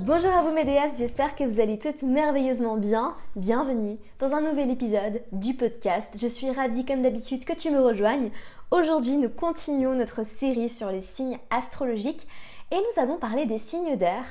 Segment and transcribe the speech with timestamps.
[0.00, 0.64] Bonjour à vous mes
[0.96, 3.14] j'espère que vous allez toutes merveilleusement bien.
[3.36, 6.16] Bienvenue dans un nouvel épisode du podcast.
[6.20, 8.32] Je suis ravie comme d'habitude que tu me rejoignes.
[8.72, 12.26] Aujourd'hui, nous continuons notre série sur les signes astrologiques
[12.72, 14.24] et nous allons parler des signes d'air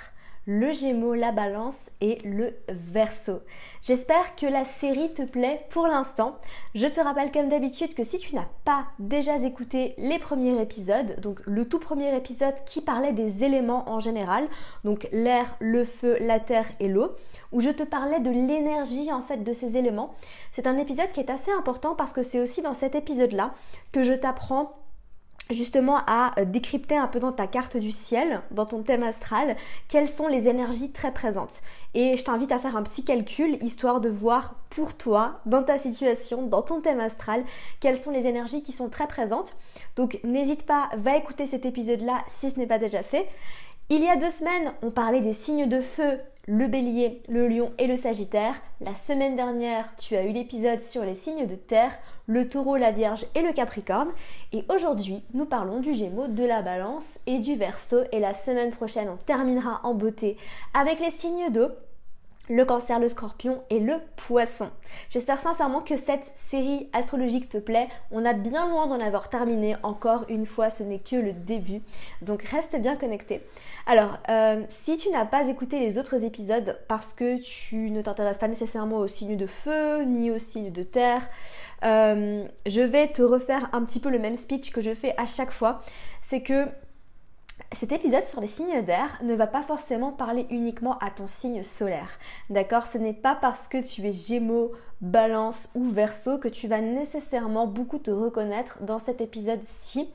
[0.45, 3.39] le Gémeaux, la Balance et le Verseau.
[3.81, 6.38] J'espère que la série te plaît pour l'instant.
[6.75, 11.19] Je te rappelle comme d'habitude que si tu n'as pas déjà écouté les premiers épisodes,
[11.21, 14.47] donc le tout premier épisode qui parlait des éléments en général,
[14.83, 17.11] donc l'air, le feu, la terre et l'eau,
[17.53, 20.14] où je te parlais de l'énergie en fait de ces éléments,
[20.52, 23.53] c'est un épisode qui est assez important parce que c'est aussi dans cet épisode-là
[23.91, 24.83] que je t'apprends
[25.53, 29.55] justement à euh, décrypter un peu dans ta carte du ciel, dans ton thème astral,
[29.87, 31.61] quelles sont les énergies très présentes.
[31.93, 35.77] Et je t'invite à faire un petit calcul, histoire de voir pour toi, dans ta
[35.77, 37.43] situation, dans ton thème astral,
[37.79, 39.55] quelles sont les énergies qui sont très présentes.
[39.95, 43.27] Donc n'hésite pas, va écouter cet épisode-là si ce n'est pas déjà fait.
[43.89, 47.71] Il y a deux semaines, on parlait des signes de feu le bélier, le lion
[47.77, 48.55] et le sagittaire.
[48.81, 52.91] La semaine dernière, tu as eu l'épisode sur les signes de terre, le taureau, la
[52.91, 54.11] vierge et le capricorne.
[54.52, 57.97] Et aujourd'hui, nous parlons du gémeaux, de la balance et du verso.
[58.11, 60.38] Et la semaine prochaine, on terminera en beauté
[60.73, 61.69] avec les signes d'eau
[62.49, 63.95] le cancer, le scorpion et le
[64.27, 64.69] poisson.
[65.09, 67.88] J'espère sincèrement que cette série astrologique te plaît.
[68.11, 69.77] On a bien loin d'en avoir terminé.
[69.81, 71.81] Encore une fois, ce n'est que le début.
[72.21, 73.41] Donc reste bien connecté.
[73.88, 78.38] Alors, euh, si tu n'as pas écouté les autres épisodes parce que tu ne t'intéresses
[78.38, 81.21] pas nécessairement aux signes de feu ni aux signes de terre,
[81.86, 85.25] euh, je vais te refaire un petit peu le même speech que je fais à
[85.25, 85.81] chaque fois.
[86.21, 86.67] C'est que
[87.76, 91.64] cet épisode sur les signes d'air ne va pas forcément parler uniquement à ton signe
[91.64, 92.20] solaire.
[92.50, 92.88] D'accord?
[92.88, 97.67] Ce n'est pas parce que tu es Gémeaux, Balance ou Verseau que tu vas nécessairement
[97.67, 100.10] beaucoup te reconnaître dans cet épisode-ci.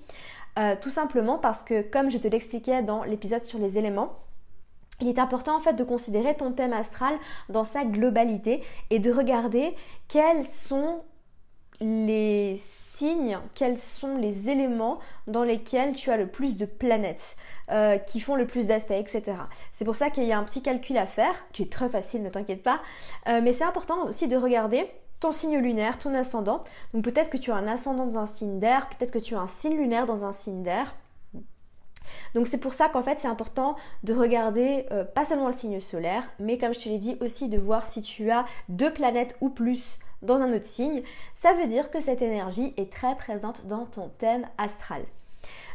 [0.59, 4.19] Euh, tout simplement parce que, comme je te l'expliquais dans l'épisode sur les éléments,
[5.01, 7.15] il est important en fait de considérer ton thème astral
[7.49, 9.75] dans sa globalité et de regarder
[10.09, 11.03] quels sont
[11.81, 17.37] les signes, quels sont les éléments dans lesquels tu as le plus de planètes,
[17.71, 19.23] euh, qui font le plus d'aspects, etc.
[19.73, 22.23] C'est pour ça qu'il y a un petit calcul à faire, qui est très facile,
[22.23, 22.81] ne t'inquiète pas,
[23.29, 24.91] euh, mais c'est important aussi de regarder
[25.21, 26.61] ton signe lunaire, ton ascendant.
[26.95, 29.41] Donc peut-être que tu as un ascendant dans un signe d'air, peut-être que tu as
[29.41, 30.95] un signe lunaire dans un signe d'air.
[32.35, 35.81] Donc c'est pour ça qu'en fait c'est important de regarder euh, pas seulement le signe
[35.81, 39.37] solaire, mais comme je te l'ai dit aussi de voir si tu as deux planètes
[39.41, 41.03] ou plus dans un autre signe,
[41.35, 45.03] ça veut dire que cette énergie est très présente dans ton thème astral.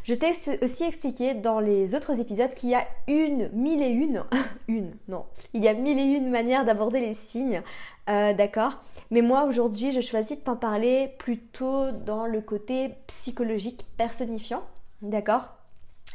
[0.03, 4.23] Je t'ai aussi expliqué dans les autres épisodes qu'il y a une, mille et une,
[4.67, 7.61] une, non, il y a mille et une manières d'aborder les signes,
[8.09, 8.81] euh, d'accord?
[9.11, 14.63] Mais moi aujourd'hui, je choisis de t'en parler plutôt dans le côté psychologique, personnifiant,
[15.01, 15.53] d'accord?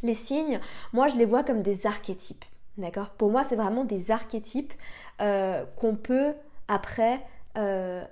[0.02, 0.60] Les signes,
[0.92, 2.44] moi je les vois comme des archétypes,
[2.76, 3.08] d'accord?
[3.10, 4.74] Pour moi, c'est vraiment des archétypes
[5.22, 6.34] euh, qu'on peut
[6.68, 7.22] après
[7.56, 8.04] euh,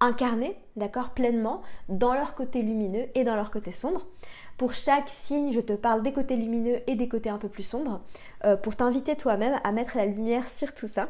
[0.00, 4.06] incarner, d'accord, pleinement dans leur côté lumineux et dans leur côté sombre.
[4.56, 7.62] Pour chaque signe, je te parle des côtés lumineux et des côtés un peu plus
[7.62, 8.00] sombres,
[8.44, 11.08] euh, pour t'inviter toi-même à mettre la lumière sur tout ça.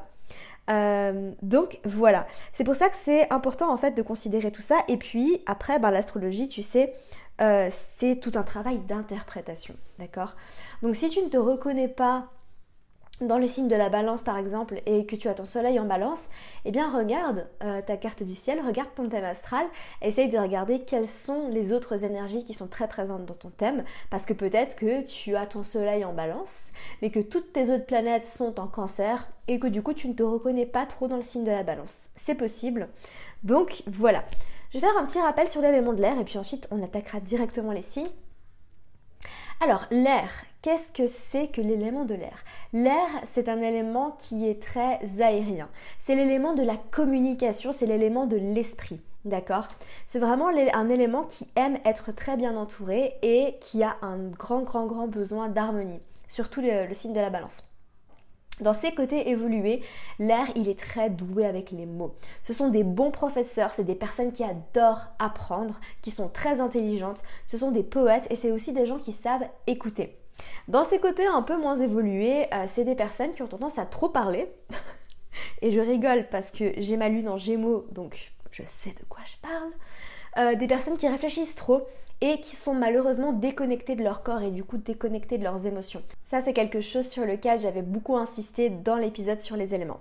[0.71, 4.77] Euh, donc voilà, c'est pour ça que c'est important en fait de considérer tout ça.
[4.89, 6.95] Et puis après, ben, l'astrologie, tu sais,
[7.41, 10.37] euh, c'est tout un travail d'interprétation, d'accord?
[10.83, 12.29] Donc si tu ne te reconnais pas
[13.21, 15.85] dans le signe de la balance par exemple et que tu as ton soleil en
[15.85, 16.27] balance,
[16.65, 19.67] eh bien regarde euh, ta carte du ciel, regarde ton thème astral,
[20.03, 23.85] essaye de regarder quelles sont les autres énergies qui sont très présentes dans ton thème,
[24.11, 26.71] parce que peut-être que tu as ton soleil en balance,
[27.03, 30.15] mais que toutes tes autres planètes sont en cancer et que du coup tu ne
[30.15, 32.11] te reconnais pas trop dans le signe de la balance.
[32.17, 32.89] C'est possible.
[33.43, 34.25] Donc voilà.
[34.71, 37.21] Je vais faire un petit rappel sur l'élément de l'air et puis ensuite on attaquera
[37.21, 38.09] directement les signes.
[39.61, 40.31] Alors, l'air,
[40.63, 42.45] qu'est-ce que c'est que l'élément de l'air?
[42.73, 45.69] L'air, c'est un élément qui est très aérien.
[46.01, 49.01] C'est l'élément de la communication, c'est l'élément de l'esprit.
[49.25, 49.69] D'accord?
[50.07, 54.63] C'est vraiment un élément qui aime être très bien entouré et qui a un grand,
[54.63, 56.01] grand, grand besoin d'harmonie.
[56.29, 57.65] Surtout le signe de la balance.
[58.61, 59.83] Dans ses côtés évolués,
[60.19, 62.17] l'air, il est très doué avec les mots.
[62.43, 67.23] Ce sont des bons professeurs, c'est des personnes qui adorent apprendre, qui sont très intelligentes,
[67.47, 70.18] ce sont des poètes et c'est aussi des gens qui savent écouter.
[70.69, 73.87] Dans ces côtés un peu moins évolués, euh, c'est des personnes qui ont tendance à
[73.87, 74.51] trop parler.
[75.63, 79.21] Et je rigole parce que j'ai ma lune en gémeaux, donc je sais de quoi
[79.27, 79.71] je parle.
[80.39, 81.87] Euh, des personnes qui réfléchissent trop
[82.21, 86.03] et qui sont malheureusement déconnectées de leur corps et du coup déconnectées de leurs émotions.
[86.27, 90.01] Ça c'est quelque chose sur lequel j'avais beaucoup insisté dans l'épisode sur les éléments.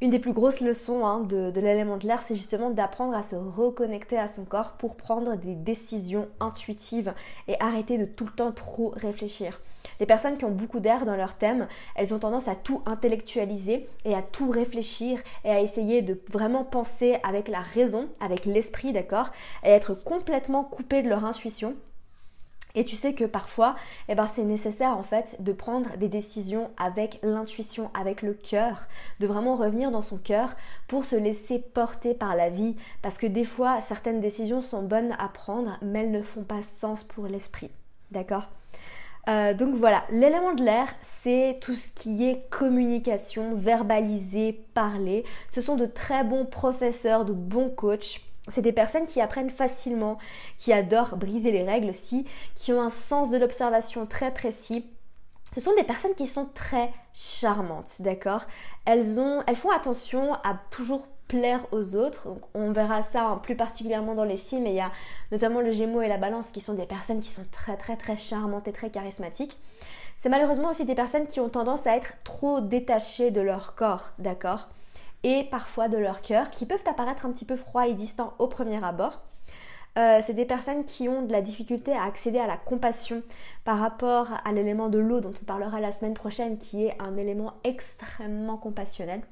[0.00, 3.36] Une des plus grosses leçons hein, de, l'élément de l'air, c'est justement d'apprendre à se
[3.36, 7.14] reconnecter à son corps pour prendre des décisions intuitives
[7.46, 9.60] et arrêter de tout le temps trop réfléchir.
[10.00, 13.88] Les personnes qui ont beaucoup d'air dans leur thème, elles ont tendance à tout intellectualiser
[14.04, 18.92] et à tout réfléchir et à essayer de vraiment penser avec la raison, avec l'esprit,
[18.92, 19.30] d'accord,
[19.62, 21.76] et être complètement coupées de leur intuition
[22.74, 23.76] et tu sais que parfois,
[24.08, 28.88] eh ben, c'est nécessaire en fait de prendre des décisions avec l'intuition, avec le cœur,
[29.20, 30.54] de vraiment revenir dans son cœur
[30.88, 32.76] pour se laisser porter par la vie.
[33.00, 36.62] Parce que des fois, certaines décisions sont bonnes à prendre, mais elles ne font pas
[36.80, 37.70] sens pour l'esprit.
[38.10, 38.48] D'accord?
[39.28, 45.24] Euh, donc voilà, l'élément de l'air, c'est tout ce qui est communication, verbaliser, parler.
[45.50, 48.20] Ce sont de très bons professeurs, de bons coachs
[48.52, 50.18] c'est des personnes qui apprennent facilement,
[50.58, 54.84] qui adorent briser les règles aussi, qui ont un sens de l'observation très précis.
[55.54, 58.42] Ce sont des personnes qui sont très charmantes, d'accord?
[58.84, 62.28] Elles, ont, elles font attention à toujours plaire aux autres.
[62.54, 64.92] on verra ça plus particulièrement dans les signes, mais il y a
[65.32, 68.16] notamment le Gémeaux et la Balance qui sont des personnes qui sont très très très
[68.16, 69.58] charmantes et très charismatiques.
[70.18, 74.10] C'est malheureusement aussi des personnes qui ont tendance à être trop détachées de leur corps,
[74.18, 74.68] d'accord?
[75.24, 78.46] Et parfois de leur cœur, qui peuvent apparaître un petit peu froids et distants au
[78.46, 79.22] premier abord.
[79.96, 83.22] Euh, c'est des personnes qui ont de la difficulté à accéder à la compassion
[83.64, 87.16] par rapport à l'élément de l'eau dont on parlera la semaine prochaine, qui est un
[87.16, 89.22] élément extrêmement compassionnel.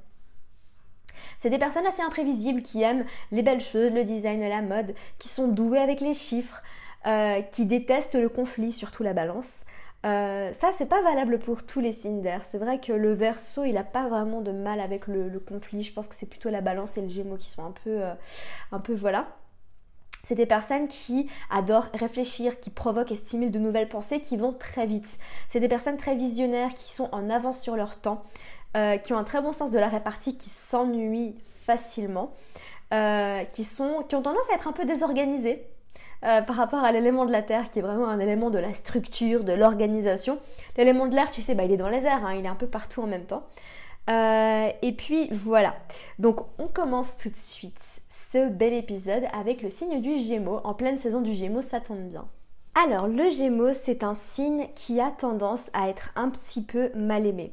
[1.38, 5.28] C'est des personnes assez imprévisibles qui aiment les belles choses, le design, la mode, qui
[5.28, 6.62] sont douées avec les chiffres,
[7.06, 9.64] euh, qui détestent le conflit, surtout la balance,
[10.04, 12.28] euh, ça, c'est pas valable pour tous les signes.
[12.50, 15.82] C'est vrai que le verso, il a pas vraiment de mal avec le, conflit.
[15.82, 18.14] Je pense que c'est plutôt la balance et le gémeaux qui sont un peu, euh,
[18.72, 19.28] un peu voilà.
[20.24, 24.52] C'est des personnes qui adorent réfléchir, qui provoquent et stimulent de nouvelles pensées, qui vont
[24.52, 25.18] très vite.
[25.48, 28.22] C'est des personnes très visionnaires, qui sont en avance sur leur temps,
[28.76, 32.32] euh, qui ont un très bon sens de la répartie, qui s'ennuient facilement,
[33.52, 35.64] qui, sont, qui ont tendance à être un peu désorganisées.
[36.24, 38.72] Euh, par rapport à l'élément de la terre qui est vraiment un élément de la
[38.74, 40.38] structure, de l'organisation.
[40.76, 42.54] L'élément de l'air, tu sais, bah, il est dans les airs, hein, il est un
[42.54, 43.42] peu partout en même temps.
[44.08, 45.74] Euh, et puis voilà.
[46.18, 47.80] Donc on commence tout de suite
[48.32, 50.60] ce bel épisode avec le signe du Gémeaux.
[50.64, 52.26] En pleine saison du Gémeaux, ça tombe bien.
[52.74, 57.26] Alors le Gémeaux, c'est un signe qui a tendance à être un petit peu mal
[57.26, 57.52] aimé.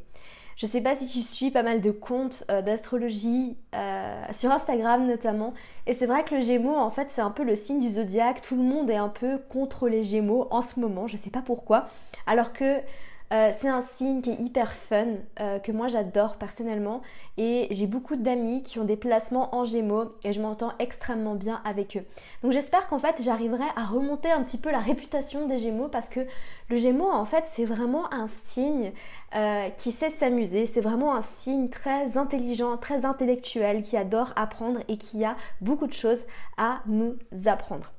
[0.59, 5.07] Je sais pas si tu suis pas mal de comptes euh, d'astrologie euh, sur Instagram
[5.07, 5.53] notamment.
[5.87, 8.41] Et c'est vrai que le Gémeaux, en fait, c'est un peu le signe du zodiaque.
[8.41, 11.07] Tout le monde est un peu contre les Gémeaux en ce moment.
[11.07, 11.87] Je sais pas pourquoi.
[12.27, 12.81] Alors que
[13.31, 15.05] euh, c'est un signe qui est hyper fun,
[15.39, 17.01] euh, que moi j'adore personnellement.
[17.37, 21.61] Et j'ai beaucoup d'amis qui ont des placements en gémeaux et je m'entends extrêmement bien
[21.63, 22.05] avec eux.
[22.43, 26.09] Donc j'espère qu'en fait j'arriverai à remonter un petit peu la réputation des gémeaux parce
[26.09, 26.21] que
[26.69, 28.91] le gémeaux en fait c'est vraiment un signe
[29.35, 30.65] euh, qui sait s'amuser.
[30.65, 35.87] C'est vraiment un signe très intelligent, très intellectuel, qui adore apprendre et qui a beaucoup
[35.87, 36.23] de choses
[36.57, 37.15] à nous
[37.45, 37.91] apprendre.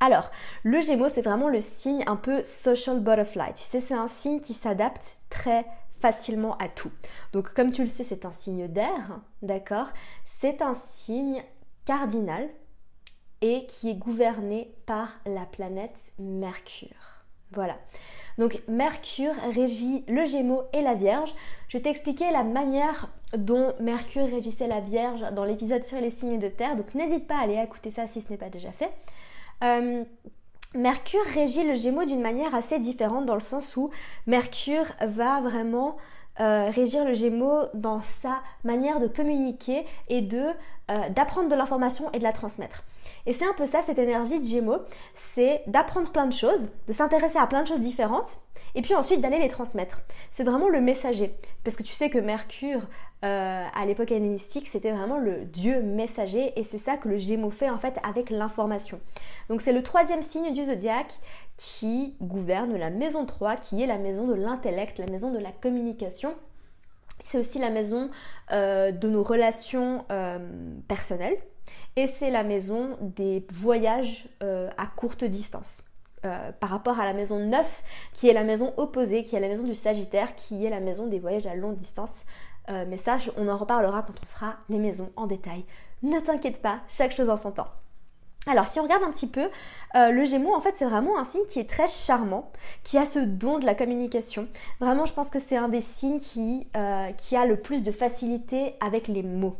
[0.00, 0.30] Alors,
[0.62, 3.54] le Gémeaux, c'est vraiment le signe un peu social butterfly.
[3.54, 5.66] Tu sais, c'est un signe qui s'adapte très
[6.00, 6.92] facilement à tout.
[7.32, 9.88] Donc, comme tu le sais, c'est un signe d'air, d'accord?
[10.40, 11.42] C'est un signe
[11.86, 12.48] cardinal
[13.40, 17.16] et qui est gouverné par la planète Mercure.
[17.52, 17.76] Voilà.
[18.38, 21.34] Donc Mercure régit le Gémeaux et la Vierge.
[21.68, 26.38] Je t'ai expliqué la manière dont Mercure régissait la Vierge dans l'épisode sur les signes
[26.38, 28.90] de terre, donc n'hésite pas à aller écouter ça si ce n'est pas déjà fait.
[29.64, 30.04] Euh,
[30.74, 33.90] Mercure régit le Gémeaux d'une manière assez différente dans le sens où
[34.26, 35.96] Mercure va vraiment
[36.38, 40.50] euh, régir le Gémeaux dans sa manière de communiquer et de
[40.90, 42.84] euh, d'apprendre de l'information et de la transmettre.
[43.24, 44.80] Et c'est un peu ça cette énergie de Gémeaux,
[45.14, 48.40] c'est d'apprendre plein de choses, de s'intéresser à plein de choses différentes
[48.76, 50.02] et puis ensuite d'aller les transmettre.
[50.30, 51.34] C'est vraiment le messager.
[51.64, 52.82] Parce que tu sais que Mercure,
[53.24, 57.50] euh, à l'époque hellénistique, c'était vraiment le dieu messager et c'est ça que le Gémeaux
[57.50, 59.00] fait en fait avec l'information.
[59.48, 61.18] Donc c'est le troisième signe du zodiaque
[61.56, 65.52] qui gouverne la maison 3, qui est la maison de l'intellect, la maison de la
[65.52, 66.34] communication.
[67.24, 68.10] C'est aussi la maison
[68.52, 70.38] euh, de nos relations euh,
[70.86, 71.38] personnelles
[71.96, 75.82] et c'est la maison des voyages à courte distance.
[76.24, 79.48] Euh, par rapport à la maison 9, qui est la maison opposée, qui est la
[79.48, 82.10] maison du Sagittaire, qui est la maison des voyages à longue distance.
[82.70, 85.64] Euh, mais ça, on en reparlera quand on fera les maisons en détail.
[86.02, 87.68] Ne t'inquiète pas, chaque chose en son temps.
[88.48, 89.50] Alors si on regarde un petit peu,
[89.96, 92.52] euh, le Gémeaux en fait c'est vraiment un signe qui est très charmant,
[92.84, 94.46] qui a ce don de la communication.
[94.78, 96.68] Vraiment je pense que c'est un des signes qui,
[97.18, 99.56] qui a le plus de facilité avec les mots.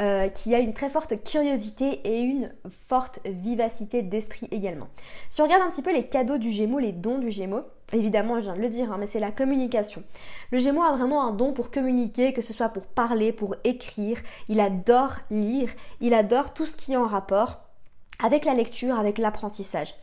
[0.00, 2.52] Euh, qui a une très forte curiosité et une
[2.86, 4.86] forte vivacité d'esprit également.
[5.28, 8.36] Si on regarde un petit peu les cadeaux du Gémeaux, les dons du Gémeaux, évidemment
[8.36, 10.04] je viens de le dire, hein, mais c'est la communication.
[10.52, 14.18] Le Gémeaux a vraiment un don pour communiquer, que ce soit pour parler, pour écrire,
[14.48, 17.58] il adore lire, il adore tout ce qui est en rapport
[18.22, 19.94] avec la lecture, avec l'apprentissage.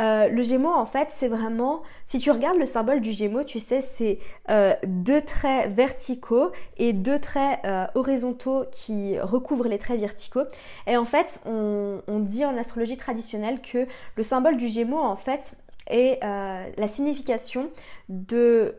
[0.00, 3.58] Euh, le Gémeaux, en fait, c'est vraiment, si tu regardes le symbole du Gémeaux, tu
[3.58, 4.18] sais, c'est
[4.50, 10.44] euh, deux traits verticaux et deux traits euh, horizontaux qui recouvrent les traits verticaux.
[10.86, 13.86] Et en fait, on, dit en astrologie traditionnelle que
[14.16, 15.54] le symbole du Gémeaux, en fait,
[15.86, 17.70] est la signification
[18.08, 18.74] de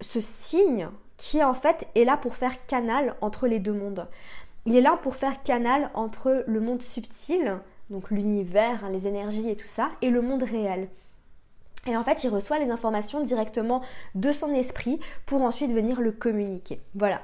[0.00, 4.06] ce signe qui, en fait, est là pour faire canal entre les deux mondes.
[4.66, 9.48] Il est là pour faire canal entre le monde subtil, donc l'univers, hein, les énergies
[9.48, 10.88] et tout ça, et le monde réel.
[11.86, 13.80] Et en fait, il reçoit les informations directement
[14.14, 16.80] de son esprit pour ensuite venir le communiquer.
[16.94, 17.22] Voilà.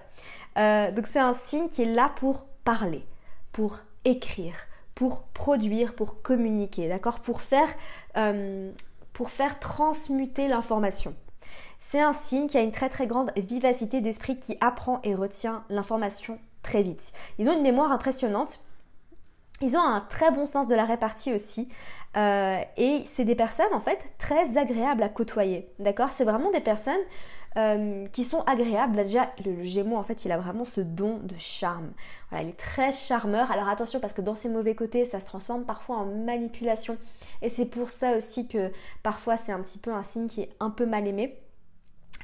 [0.59, 3.04] Euh, donc c'est un signe qui est là pour parler,
[3.52, 4.54] pour écrire,
[4.95, 7.21] pour produire, pour communiquer, d'accord?
[7.21, 7.40] Pour
[8.16, 8.71] euh,
[9.12, 11.14] pour faire transmuter l'information.
[11.81, 15.64] C'est un signe qui a une très très grande vivacité d'esprit qui apprend et retient
[15.69, 17.12] l'information très vite.
[17.38, 18.61] Ils ont une mémoire impressionnante
[19.62, 21.69] ils ont un très bon sens de la répartie aussi.
[22.16, 25.69] Euh, et c'est des personnes en fait très agréables à côtoyer.
[25.78, 26.11] D'accord?
[26.14, 27.00] C'est vraiment des personnes
[27.57, 28.97] euh, qui sont agréables.
[28.97, 31.92] Déjà, le, Gémeaux en fait, il a vraiment ce don de charme.
[32.28, 33.50] Voilà, il est très charmeur.
[33.50, 36.99] Alors attention parce que dans ses mauvais côtés, ça se transforme parfois en manipulation.
[37.40, 38.71] Et c'est pour ça aussi que
[39.02, 41.38] parfois c'est un petit peu un signe qui est un peu mal aimé.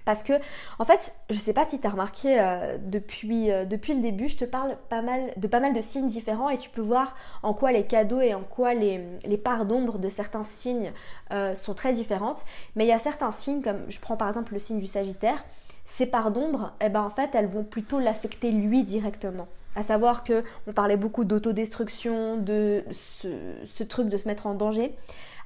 [0.08, 0.32] Parce que,
[0.78, 4.26] en fait, je sais pas si tu as remarqué euh, depuis, euh, depuis le début,
[4.26, 7.14] je te parle pas mal, de pas mal de signes différents et tu peux voir
[7.42, 8.98] en quoi les cadeaux et en quoi les,
[9.44, 10.92] parts d'ombre de certains signes
[11.30, 12.40] euh, sont très différentes.
[12.74, 15.44] Mais il y a certains signes, comme je prends par exemple le signe du Sagittaire,
[15.84, 19.46] ces parts d'ombre, eh ben, en fait, elles vont plutôt l'affecter lui directement.
[19.76, 24.96] À savoir que on parlait beaucoup d'autodestruction, de ce, truc de se mettre en danger.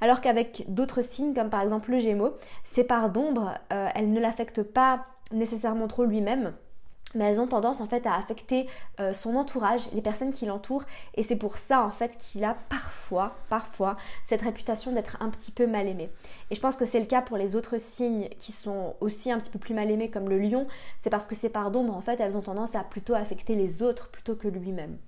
[0.02, 4.18] Alors qu'avec d'autres signes, comme par exemple le Gémeaux, ces parts d'ombre, euh, elles ne
[4.18, 6.54] l'affectent pas nécessairement trop lui-même,
[7.14, 8.66] mais elles ont tendance en fait à affecter
[8.98, 10.82] euh, son entourage, les personnes qui l'entourent,
[11.14, 15.52] et c'est pour ça en fait qu'il a parfois, parfois, cette réputation d'être un petit
[15.52, 16.10] peu mal aimé.
[16.50, 19.38] Et je pense que c'est le cas pour les autres signes qui sont aussi un
[19.38, 20.66] petit peu plus mal aimés comme le lion,
[21.00, 23.82] c'est parce que ces parts d'ombre en fait elles ont tendance à plutôt affecter les
[23.82, 24.98] autres plutôt que lui-même.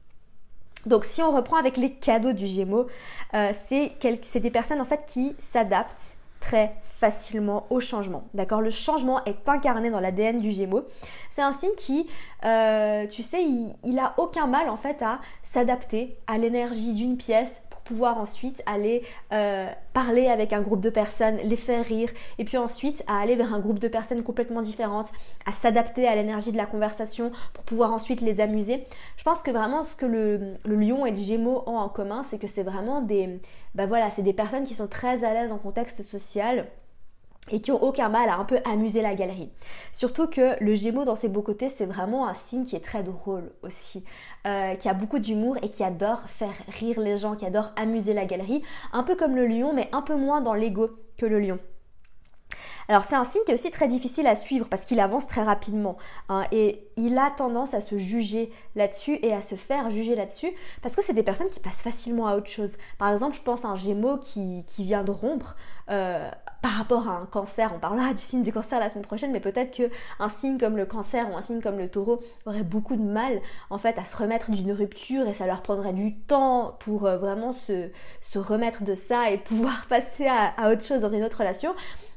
[0.86, 2.86] Donc si on reprend avec les cadeaux du Gémeaux,
[3.34, 8.24] euh, c'est des personnes en fait qui s'adaptent très facilement au changement.
[8.34, 8.60] D'accord?
[8.60, 10.84] Le changement est incarné dans l'ADN du Gémeaux.
[11.30, 12.06] C'est un signe qui,
[12.44, 15.20] euh, tu sais, il, il a aucun mal en fait à
[15.52, 21.36] s'adapter à l'énergie d'une pièce, pouvoir ensuite aller euh, parler avec un groupe de personnes,
[21.44, 25.10] les faire rire, et puis ensuite aller vers un groupe de personnes complètement différentes,
[25.46, 28.84] à s'adapter à l'énergie de la conversation pour pouvoir ensuite les amuser.
[29.16, 32.38] Je pense que vraiment ce que le, lion et le gémeaux ont en commun, c'est
[32.38, 33.40] que c'est vraiment des,
[33.74, 36.66] bah voilà, des personnes qui sont très à l'aise en contexte social
[37.50, 39.50] et qui ont aucun mal à un peu amuser la galerie.
[39.92, 43.02] Surtout que le Gémeaux dans ses beaux côtés, c'est vraiment un signe qui est très
[43.02, 44.04] drôle aussi,
[44.46, 48.14] euh, qui a beaucoup d'humour et qui adore faire rire les gens, qui adore amuser
[48.14, 51.40] la galerie, un peu comme le lion, mais un peu moins dans l'ego que le
[51.40, 51.58] lion.
[52.88, 55.42] Alors c'est un signe qui est aussi très difficile à suivre parce qu'il avance très
[55.42, 55.96] rapidement
[56.28, 60.52] hein, et il a tendance à se juger là-dessus et à se faire juger là-dessus
[60.82, 62.76] parce que c'est des personnes qui passent facilement à autre chose.
[62.98, 65.56] Par exemple, je pense à un Gémeaux qui, vient de rompre
[65.90, 66.30] euh,
[66.64, 67.72] par rapport à un cancer.
[67.74, 70.78] On parlera du signe du cancer la semaine prochaine, mais peut-être que un signe comme
[70.78, 74.04] le cancer ou un signe comme le taureau aurait beaucoup de mal en fait à
[74.04, 77.90] se remettre d'une rupture et ça leur prendrait du temps pour euh, vraiment se,
[78.34, 81.74] remettre de ça et pouvoir passer à, à autre chose dans une autre relation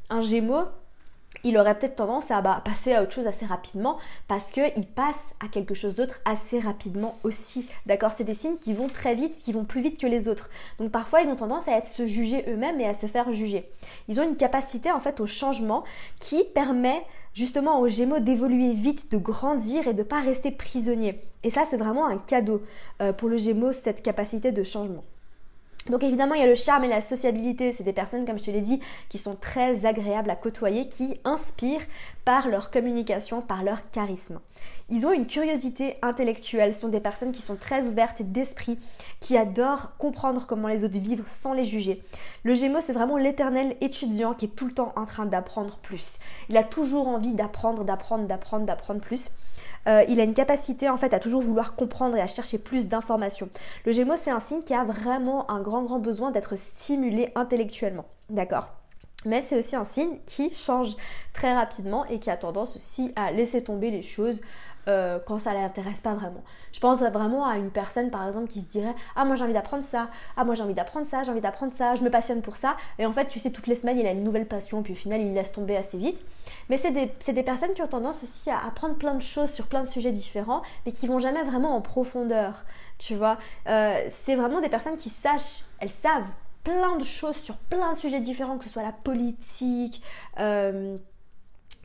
[0.09, 0.63] un Gémeaux,
[1.43, 5.33] il aurait peut-être tendance à bah, passer à autre chose assez rapidement parce qu'il passe
[5.39, 7.67] à quelque chose d'autre assez rapidement aussi.
[7.85, 8.11] D'accord?
[8.15, 10.49] C'est des signes qui vont très vite, qui vont plus vite que les autres.
[10.79, 13.69] Donc parfois ils ont tendance à être se juger eux-mêmes et à se faire juger.
[14.07, 15.83] Ils ont une capacité en fait au changement
[16.19, 17.03] qui permet
[17.33, 21.21] justement aux Gémeaux d'évoluer vite, de grandir et de ne pas rester prisonnier.
[21.43, 22.63] Et ça c'est vraiment un cadeau
[23.01, 25.03] euh, pour le Gémeaux, cette capacité de changement.
[25.89, 27.71] Donc évidemment, il y a le charme et la sociabilité.
[27.71, 28.79] C'est des personnes, comme je te l'ai dit,
[29.09, 31.85] qui sont très agréables à côtoyer, qui inspirent
[32.25, 34.39] par leur communication, par leur charisme.
[34.89, 36.73] Ils ont une curiosité intellectuelle.
[36.73, 38.79] Ce sont des personnes qui sont très ouvertes d'esprit,
[39.19, 42.03] qui adorent comprendre comment les autres vivent sans les juger.
[42.43, 46.19] Le Gémeaux, c'est vraiment l'éternel étudiant qui est tout le temps en train d'apprendre plus.
[46.49, 49.29] Il a toujours envie d'apprendre, d'apprendre, d'apprendre, d'apprendre plus.
[49.87, 52.87] Euh, il a une capacité en fait à toujours vouloir comprendre et à chercher plus
[52.87, 53.49] d'informations.
[53.85, 57.31] Le Gémeaux, c'est un signe qui a vraiment un grand grand grand besoin d'être stimulé
[57.35, 58.05] intellectuellement.
[58.29, 58.69] D'accord?
[59.25, 60.95] Mais c'est aussi un signe qui change
[61.33, 64.41] très rapidement et qui a tendance aussi à laisser tomber les choses
[64.87, 66.43] euh, quand ça l'intéresse pas vraiment.
[66.71, 69.53] Je pense vraiment à une personne par exemple qui se dirait Ah, moi j'ai envie
[69.53, 72.41] d'apprendre ça, ah, moi j'ai envie d'apprendre ça, j'ai envie d'apprendre ça, je me passionne
[72.41, 72.77] pour ça.
[72.99, 74.95] Et en fait, tu sais, toutes les semaines il a une nouvelle passion, puis au
[74.95, 76.23] final il laisse tomber assez vite.
[76.69, 79.67] Mais c'est des, des, personnes qui ont tendance aussi à apprendre plein de choses sur
[79.67, 82.65] plein de sujets différents, mais qui vont jamais vraiment en profondeur.
[82.97, 86.27] Tu vois, euh, c'est vraiment des personnes qui sachent, elles savent
[86.63, 90.01] plein de choses sur plein de sujets différents, que ce soit la politique,
[90.39, 90.97] euh,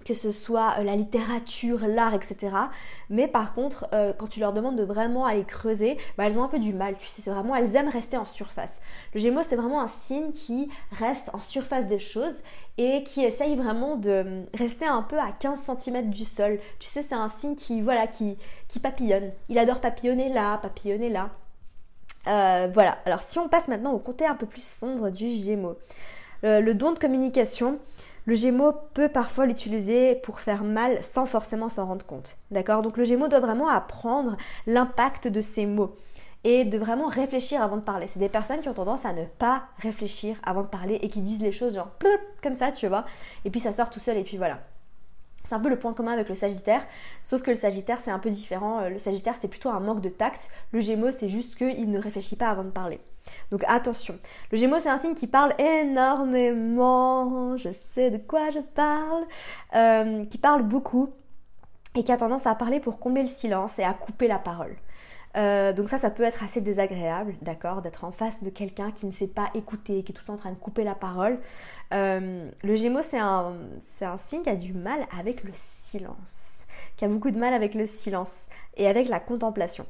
[0.04, 2.56] que ce soit euh, la littérature, l'art, etc.
[3.10, 6.44] Mais par contre, euh, quand tu leur demandes de vraiment aller creuser, bah, elles ont
[6.44, 8.80] un peu du mal, tu sais, c'est vraiment, elles aiment rester en surface.
[9.14, 12.34] Le Gémeaux, c'est vraiment un signe qui reste en surface des choses
[12.78, 16.58] et qui essaye vraiment de hum, rester un peu à 15 cm du sol.
[16.78, 18.36] Tu sais, c'est un signe qui, voilà, qui,
[18.68, 19.30] qui papillonne.
[19.48, 21.30] Il adore papillonner là, papillonner là.
[22.28, 25.76] Euh, voilà, alors si on passe maintenant au côté un peu plus sombre du Gémeaux.
[26.44, 27.80] le don de communication,
[28.24, 32.36] le Gémeaux peut parfois l'utiliser pour faire mal sans forcément s'en rendre compte.
[32.50, 32.82] D'accord?
[32.82, 34.36] Donc le Gémeaux doit vraiment apprendre
[34.66, 35.94] l'impact de ses mots
[36.44, 38.06] et de vraiment réfléchir avant de parler.
[38.06, 41.20] C'est des personnes qui ont tendance à ne pas réfléchir avant de parler et qui
[41.20, 41.90] disent les choses genre
[42.42, 43.04] comme ça, tu vois?
[43.44, 44.60] Et puis ça sort tout seul et puis voilà.
[45.44, 46.86] C'est un peu le point commun avec le Sagittaire,
[47.24, 48.80] sauf que le Sagittaire c'est un peu différent.
[48.80, 50.48] Euh, le Sagittaire c'est plutôt un manque de tact.
[50.72, 53.00] Le Gémeaux c'est juste qu'il ne réfléchit pas avant de parler.
[53.50, 54.18] Donc attention.
[54.50, 57.56] Le Gémeaux, c'est un signe qui parle énormément.
[57.56, 59.24] Je sais de quoi je parle.
[59.74, 61.10] Euh, qui parle beaucoup
[61.94, 64.76] et qui a tendance à parler pour combler le silence et à couper la parole.
[65.36, 69.06] Euh, donc ça, ça peut être assez désagréable, d'accord, d'être en face de quelqu'un qui
[69.06, 71.38] ne sait pas écouter, qui est tout en train de couper la parole.
[71.94, 73.54] Euh, le Gémeaux, c'est un,
[73.94, 75.52] c'est un signe qui a du mal avec le
[75.90, 76.64] silence,
[76.96, 78.34] qui a beaucoup de mal avec le silence
[78.76, 79.86] et avec la contemplation.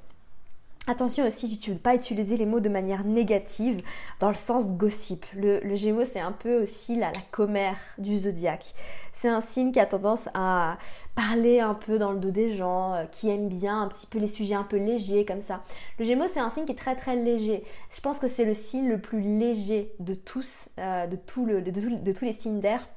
[0.88, 3.82] Attention aussi, tu ne veux pas utiliser les mots de manière négative
[4.18, 5.24] dans le sens gossip.
[5.32, 8.74] Le, le Gémeaux, c'est un peu aussi la, la commère du zodiaque.
[9.12, 10.78] C'est un signe qui a tendance à
[11.14, 14.18] parler un peu dans le dos des gens, euh, qui aime bien un petit peu
[14.18, 15.62] les sujets un peu légers comme ça.
[16.00, 17.62] Le Gémeaux, c'est un signe qui est très très léger.
[17.94, 22.32] Je pense que c'est le signe le plus léger de tous, euh, de, tous les
[22.32, 22.88] signes d'air.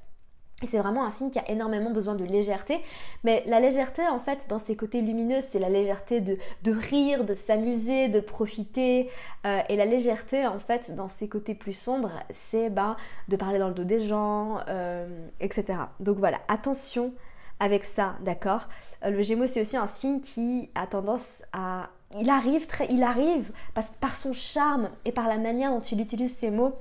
[0.63, 2.79] C'est vraiment un signe qui a énormément besoin de légèreté.
[3.25, 7.33] Mais la légèreté, en fait, dans ses côtés lumineux, c'est la légèreté de, rire, de
[7.33, 9.09] s'amuser, de profiter.
[9.45, 12.95] Euh, et la légèreté, en fait, dans ses côtés plus sombres, c'est ben,
[13.27, 15.77] de parler dans le dos des gens, euh, etc.
[15.99, 17.13] Donc voilà, attention
[17.59, 18.69] avec ça, d'accord?
[19.03, 21.89] Euh, Le Gémeaux, c'est aussi un signe qui a tendance à...
[22.17, 25.99] Il arrive, très, il arrive parce, par son charme et par la manière dont il
[25.99, 26.75] utilise ses mots,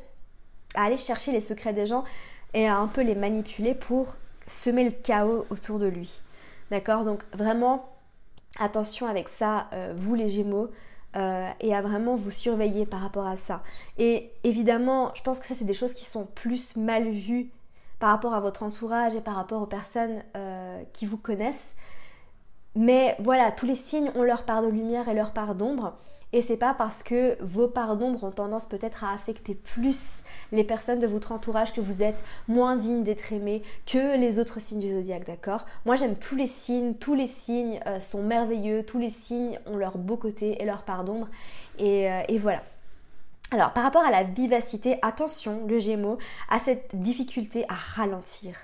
[0.76, 2.04] à aller chercher les secrets des gens
[2.54, 6.22] et à un peu les manipuler pour semer le chaos autour de lui.
[6.70, 7.04] D'accord?
[7.04, 7.92] Donc vraiment,
[8.58, 10.70] attention avec ça, euh, vous les Gémeaux,
[11.16, 13.62] euh, et à vraiment vous surveiller par rapport à ça.
[13.98, 17.50] Et évidemment, je pense que ça, c'est des choses qui sont plus mal vues
[18.00, 21.74] par rapport à votre entourage et par rapport aux personnes euh, qui vous connaissent.
[22.74, 25.96] Mais voilà, tous les signes ont leur part de lumière et leur part d'ombre.
[26.32, 30.23] Et c'est pas parce que vos parts d'ombre ont tendance peut-être à affecter plus
[30.54, 34.60] les personnes de votre entourage que vous êtes moins digne d'être aimé que les autres
[34.60, 35.66] signes du zodiaque, d'accord?
[35.84, 39.76] Moi j'aime tous les signes, tous les signes euh, sont merveilleux, tous les signes ont
[39.76, 41.28] leur beau côté et leur part d'ombre.
[41.78, 42.62] Et, euh, voilà.
[43.50, 48.56] Alors, par rapport à la vivacité, attention, le Gémeaux a cette difficulté à ralentir.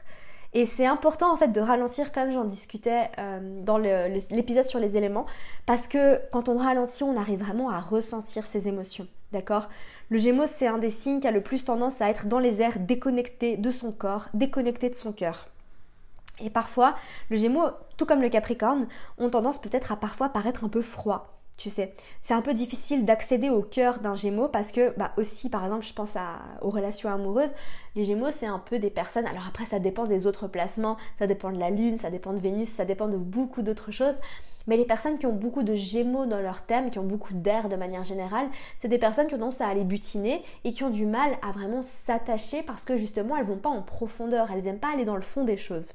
[0.52, 4.96] Et c'est important en fait de ralentir comme j'en discutais euh, dans l'épisode sur les
[4.96, 5.26] éléments
[5.64, 9.06] parce que quand on ralentit, on arrive vraiment à ressentir ses émotions.
[9.32, 9.68] D'accord?
[10.10, 12.60] Le Gémeaux, c'est un des signes qui a le plus tendance à être dans les
[12.60, 15.46] airs déconnecté de son corps, déconnecté de son cœur.
[16.40, 16.96] Et parfois,
[17.30, 21.40] le Gémeaux, tout comme le Capricorne, ont tendance peut-être à parfois paraître un peu froid
[21.60, 21.94] tu sais.
[22.22, 25.84] C'est un peu difficile d'accéder au cœur d'un Gémeaux parce que, bah aussi, par exemple,
[25.84, 26.14] je pense
[26.62, 27.52] aux relations amoureuses.
[27.94, 29.26] Les Gémeaux, c'est un peu des personnes.
[29.26, 32.40] Alors après, ça dépend des autres placements, ça dépend de la Lune, ça dépend de
[32.40, 34.18] Vénus, ça dépend de beaucoup d'autres choses.
[34.66, 37.68] Mais les personnes qui ont beaucoup de Gémeaux dans leur thème, qui ont beaucoup d'air
[37.68, 38.48] de manière générale,
[38.80, 41.50] c'est des personnes qui ont tendance à aller butiner et qui ont du mal à
[41.50, 45.16] vraiment s'attacher parce que justement, elles vont pas en profondeur, elles n'aiment pas aller dans
[45.16, 45.92] le fond des choses.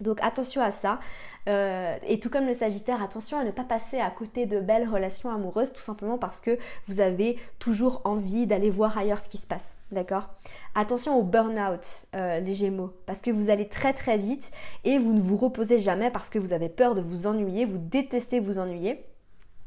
[0.00, 1.00] Donc attention à ça.
[1.48, 4.88] Euh, et tout comme le Sagittaire, attention à ne pas passer à côté de belles
[4.88, 6.58] relations amoureuses, tout simplement parce que
[6.88, 9.76] vous avez toujours envie d'aller voir ailleurs ce qui se passe.
[9.92, 10.30] D'accord.
[10.74, 14.50] Attention au burn-out, euh, les Gémeaux, parce que vous allez très très vite
[14.84, 17.76] et vous ne vous reposez jamais parce que vous avez peur de vous ennuyer, vous
[17.76, 19.04] détestez vous ennuyer.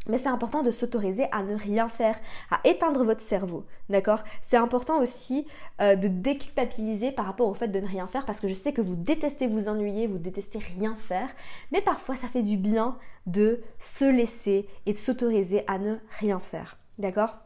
[0.07, 2.19] Mais c'est important de s'autoriser à ne rien faire,
[2.51, 4.23] à éteindre votre cerveau, d'accord.
[4.43, 5.47] C'est important aussi
[5.81, 8.73] euh, de déculpabiliser par rapport au fait de ne rien faire, parce que je sais
[8.73, 11.29] que vous détestez vous ennuyer, vous détestez rien faire,
[11.71, 16.39] mais parfois ça fait du bien de se laisser et de s'autoriser à ne rien
[16.39, 17.44] faire, d'accord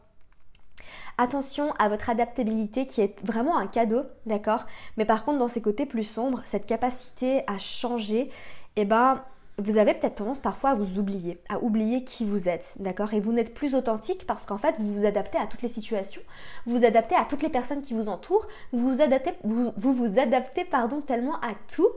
[1.18, 4.64] Attention à votre adaptabilité qui est vraiment un cadeau, d'accord?
[4.96, 8.30] Mais par contre, dans ces côtés plus sombres, cette capacité à changer,
[8.76, 9.22] eh ben,
[9.60, 13.12] vous avez peut-être tendance parfois à vous oublier, à oublier qui vous êtes, d'accord?
[13.12, 16.22] Et vous n'êtes plus authentique parce qu'en fait, vous vous adaptez à toutes les situations,
[16.66, 20.18] vous vous adaptez à toutes les personnes qui vous entourent, vous vous adaptez, vous, vous,
[20.18, 21.88] adaptez pardon, tellement à tout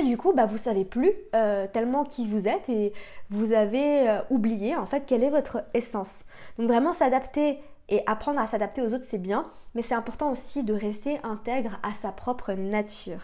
[0.00, 2.92] du coup, bah, vous savez plus euh, tellement qui vous êtes et
[3.28, 6.24] vous avez euh, oublié en fait quelle est votre essence.
[6.58, 10.62] Donc vraiment s'adapter et apprendre à s'adapter aux autres, c'est bien, mais c'est important aussi
[10.62, 13.22] de rester intègre à sa propre nature.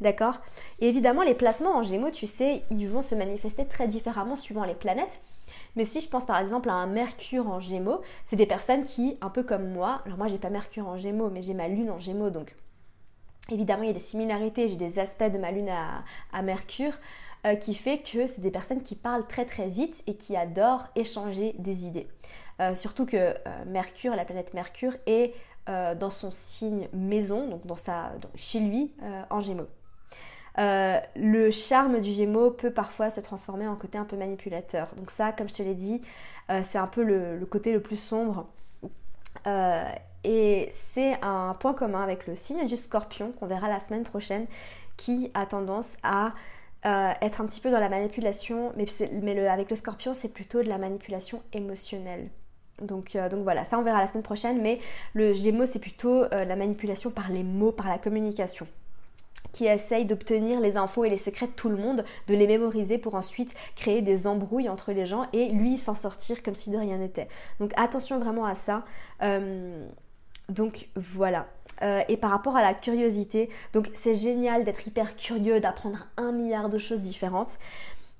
[0.00, 0.40] D'accord?
[0.80, 4.64] Et évidemment, les placements en Gémeaux, tu sais, ils vont se manifester très différemment suivant
[4.64, 5.20] les planètes.
[5.76, 9.16] Mais si je pense par exemple à un Mercure en Gémeaux, c'est des personnes qui,
[9.20, 11.90] un peu comme moi, alors moi j'ai pas Mercure en Gémeaux, mais j'ai ma Lune
[11.90, 12.54] en Gémeaux, donc
[13.50, 15.70] évidemment il y a des similarités, j'ai des aspects de ma Lune
[16.32, 16.94] à, Mercure,
[17.46, 20.86] euh, qui fait que c'est des personnes qui parlent très très vite et qui adorent
[20.96, 22.08] échanger des idées.
[22.60, 23.34] Euh, surtout que euh,
[23.66, 25.34] Mercure, la planète Mercure, est
[25.66, 28.92] dans son signe maison, donc dans sa, chez lui
[29.30, 29.70] en Gémeaux.
[30.58, 34.94] Le charme du Gémeaux peut parfois se transformer en côté un peu manipulateur.
[34.98, 36.02] Donc ça, comme je te l'ai dit,
[36.50, 38.46] c'est un peu le, côté le plus sombre.
[39.46, 39.84] Euh,
[40.24, 44.46] et c'est un point commun avec le signe du scorpion qu'on verra la semaine prochaine
[44.96, 46.32] qui a tendance à
[47.22, 50.76] être un petit peu dans la manipulation, mais, avec le scorpion c'est plutôt de la
[50.76, 52.28] manipulation émotionnelle.
[52.82, 54.78] Donc, donc, voilà, ça on verra la semaine prochaine, mais
[55.14, 58.66] le Gémeaux c'est plutôt la manipulation par les mots, par la communication
[59.52, 62.98] qui essaye d'obtenir les infos et les secrets de tout le monde, de les mémoriser
[62.98, 66.76] pour ensuite créer des embrouilles entre les gens et lui s'en sortir comme si de
[66.76, 67.28] rien n'était.
[67.60, 68.84] Donc attention vraiment à ça.
[69.22, 69.86] Euh,
[70.48, 71.46] donc voilà.
[71.82, 76.32] Euh, et par rapport à la curiosité, donc c'est génial d'être hyper curieux, d'apprendre un
[76.32, 77.58] milliard de choses différentes.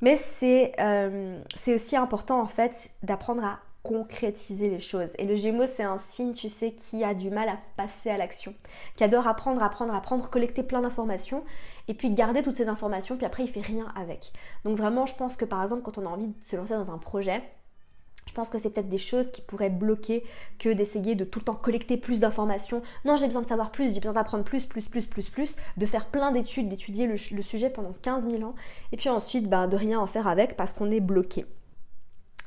[0.00, 5.10] Mais c'est euh, aussi important en fait d'apprendre à concrétiser les choses.
[5.18, 8.16] Et le Gémeaux, c'est un signe, tu sais, qui a du mal à passer à
[8.16, 8.54] l'action,
[8.96, 11.44] qui adore apprendre, apprendre, apprendre, collecter plein d'informations,
[11.86, 14.32] et puis garder toutes ces informations, puis après il fait rien avec.
[14.64, 16.90] Donc vraiment, je pense que par exemple, quand on a envie de se lancer dans
[16.90, 17.42] un projet,
[18.26, 20.24] je pense que c'est peut-être des choses qui pourraient bloquer
[20.58, 22.80] que d'essayer de tout le temps collecter plus d'informations.
[23.04, 25.84] Non, j'ai besoin de savoir plus, j'ai besoin d'apprendre plus, plus, plus, plus, plus, de
[25.84, 28.54] faire plein d'études, d'étudier le, sujet pendant 15 000 ans,
[28.92, 31.44] et puis ensuite bah, de rien en faire avec parce qu'on est bloqué.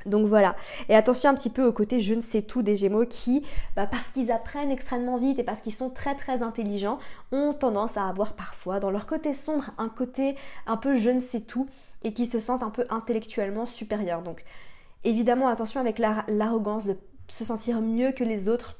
[0.08, 0.56] Donc voilà.
[0.90, 3.44] Et attention un petit peu au côté je ne sais tout des Gémeaux qui,
[3.76, 7.00] bah, parce qu'ils apprennent extrêmement vite et parce qu'ils sont très très intelligents,
[7.32, 11.20] ont tendance à avoir parfois dans leur côté sombre un côté un peu je ne
[11.20, 11.68] sais tout
[12.04, 14.22] et qui se sentent un peu intellectuellement supérieurs.
[14.22, 14.44] Donc
[15.04, 18.78] évidemment attention avec l'arrogance de se sentir mieux que les autres.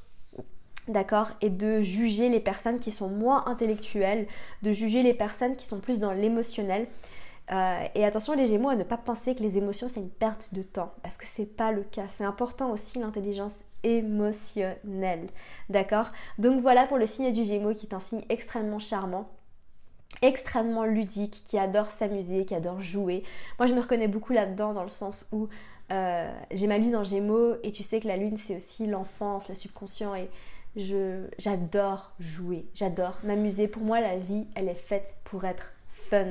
[0.88, 4.26] D'accord Et de juger les personnes qui sont moins intellectuelles,
[4.62, 6.86] de juger les personnes qui sont plus dans l'émotionnel.
[7.50, 10.52] Euh, et attention les Gémeaux à ne pas penser que les émotions c'est une perte
[10.52, 12.04] de temps parce que c'est pas le cas.
[12.16, 15.28] C'est important aussi l'intelligence émotionnelle.
[15.70, 16.08] D'accord?
[16.38, 19.28] Donc voilà pour le signe du Gémeaux qui est un signe extrêmement charmant
[20.22, 23.22] extrêmement ludique, qui adore s'amuser, qui adore jouer.
[23.58, 25.48] Moi je me reconnais beaucoup là-dedans dans le sens où
[25.92, 29.48] euh, j'ai ma lune en gémeaux et tu sais que la lune c'est aussi l'enfance,
[29.48, 30.28] le subconscient et
[31.38, 33.68] j'adore jouer, j'adore m'amuser.
[33.68, 36.26] Pour moi la vie elle est faite pour être fun.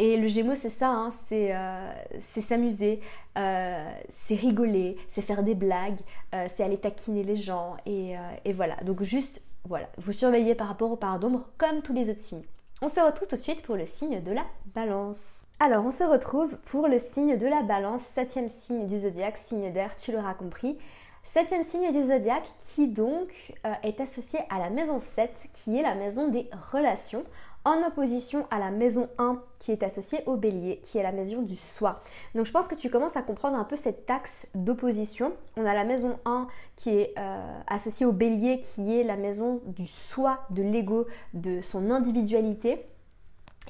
[0.00, 3.00] Et le Gémeaux, c'est ça, hein, euh, c'est s'amuser,
[3.36, 5.98] euh, c'est rigoler, c'est faire des blagues,
[6.36, 7.76] euh, c'est aller taquiner les gens.
[7.84, 8.14] Et,
[8.54, 12.22] voilà, donc juste, voilà, vous surveillez par rapport aux parts d'ombre comme tous les autres
[12.22, 12.44] signes.
[12.80, 15.44] On se retrouve tout de suite pour le signe de la balance.
[15.58, 19.72] Alors, on se retrouve pour le signe de la balance, septième signe du zodiaque, signe
[19.72, 20.78] d'air, tu l'auras compris.
[21.24, 25.96] Septième signe du zodiaque qui donc est associé à la maison 7 qui est la
[25.96, 27.24] maison des relations
[27.64, 31.42] en opposition à la maison 1 qui est associée au bélier, qui est la maison
[31.42, 32.00] du soi.
[32.34, 35.32] Donc je pense que tu commences à comprendre un peu cette axe d'opposition.
[35.56, 39.60] On a la maison 1 qui est euh, associée au bélier, qui est la maison
[39.66, 42.86] du soi, de l'ego, de son individualité.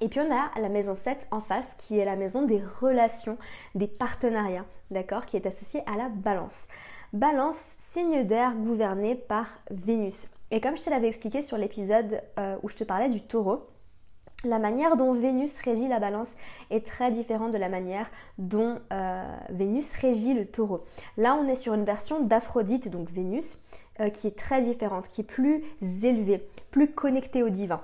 [0.01, 3.37] Et puis on a la maison 7 en face qui est la maison des relations,
[3.75, 6.69] des partenariats, d'accord, qui est associée à la balance.
[7.13, 10.29] Balance, signe d'air gouverné par Vénus.
[10.51, 13.67] Et comme je te l'avais expliqué sur l'épisode euh, où je te parlais du taureau,
[14.45, 16.31] la manière dont Vénus régit la balance
[16.71, 20.85] est très différente de la manière dont euh, Vénus régit le taureau.
[21.17, 23.59] Là, on est sur une version d'Aphrodite, donc Vénus,
[24.01, 25.65] euh, qui est très différente, qui est plus
[26.03, 27.81] élevée, plus connectée au divin.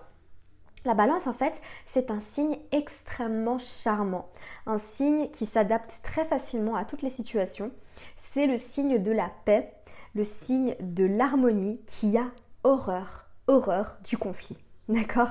[0.85, 4.29] La balance, en fait, c'est un signe extrêmement charmant,
[4.67, 7.73] un signe qui s'adapte très facilement à toutes les situations.
[8.17, 9.73] C'est le signe de la paix,
[10.14, 12.27] le signe de l'harmonie qui a
[12.62, 14.59] horreur, horreur du conflit.
[14.88, 15.31] D'accord?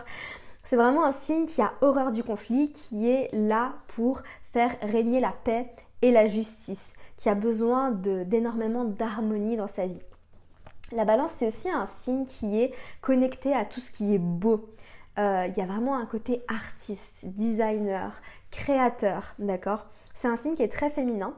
[0.63, 5.19] C'est vraiment un signe qui a horreur du conflit, qui est là pour faire régner
[5.19, 5.69] la paix
[6.01, 10.01] et la justice, qui a besoin d'énormément d'harmonie dans sa vie.
[10.91, 14.69] La balance, c'est aussi un signe qui est connecté à tout ce qui est beau.
[15.17, 18.21] Euh, il y a vraiment un côté artiste, designer,
[18.51, 19.85] créateur, d'accord?
[20.13, 21.33] C'est un signe qui est très féminin.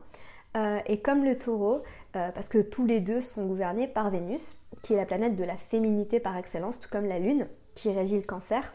[0.55, 1.83] Euh, et comme le taureau,
[2.15, 5.43] euh, parce que tous les deux sont gouvernés par Vénus, qui est la planète de
[5.43, 8.73] la féminité par excellence, tout comme la Lune, qui régit le cancer.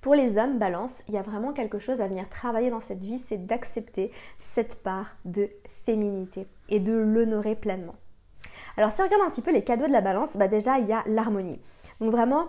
[0.00, 3.02] Pour les hommes, balance, il y a vraiment quelque chose à venir travailler dans cette
[3.02, 5.50] vie, c'est d'accepter cette part de
[5.84, 7.96] féminité et de l'honorer pleinement.
[8.76, 10.86] Alors si on regarde un petit peu les cadeaux de la balance, bah déjà il
[10.86, 11.60] y a l'harmonie.
[12.00, 12.46] Donc vraiment,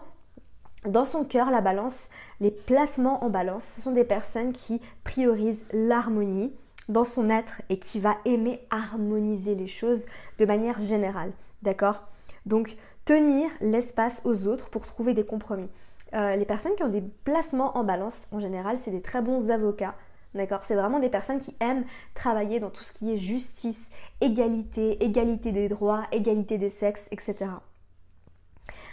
[0.86, 2.10] dans son cœur, la balance,
[2.40, 6.54] les placements en balance, ce sont des personnes qui priorisent l'harmonie
[6.88, 10.06] dans son être et qui va aimer harmoniser les choses
[10.38, 11.32] de manière générale.
[11.64, 12.04] D'accord?
[12.46, 15.70] Donc, tenir l'espace aux autres pour trouver des compromis.
[16.14, 19.50] Euh, les personnes qui ont des placements en balance, en général, c'est des très bons
[19.52, 19.96] avocats.
[20.36, 20.62] D'accord?
[20.64, 23.90] C'est vraiment des personnes qui aiment travailler dans tout ce qui est justice,
[24.22, 27.48] égalité, égalité des droits, égalité des sexes, etc.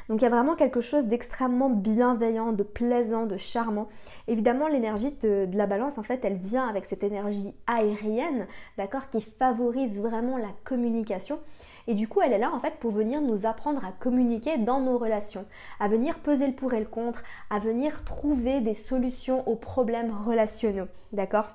[0.09, 3.89] Donc il y a vraiment quelque chose d'extrêmement bienveillant, de plaisant, de charmant.
[4.29, 8.47] Évidemment, l'énergie de, la balance, en fait, elle vient avec cette énergie aérienne,
[8.79, 11.41] d'accord, qui favorise vraiment la communication.
[11.87, 14.81] Et du coup, elle est là en fait pour venir nous apprendre à communiquer dans
[14.81, 15.47] nos relations,
[15.79, 20.13] à venir peser le pour et le contre, à venir trouver des solutions aux problèmes
[20.13, 20.89] relationnels.
[21.13, 21.53] D'accord?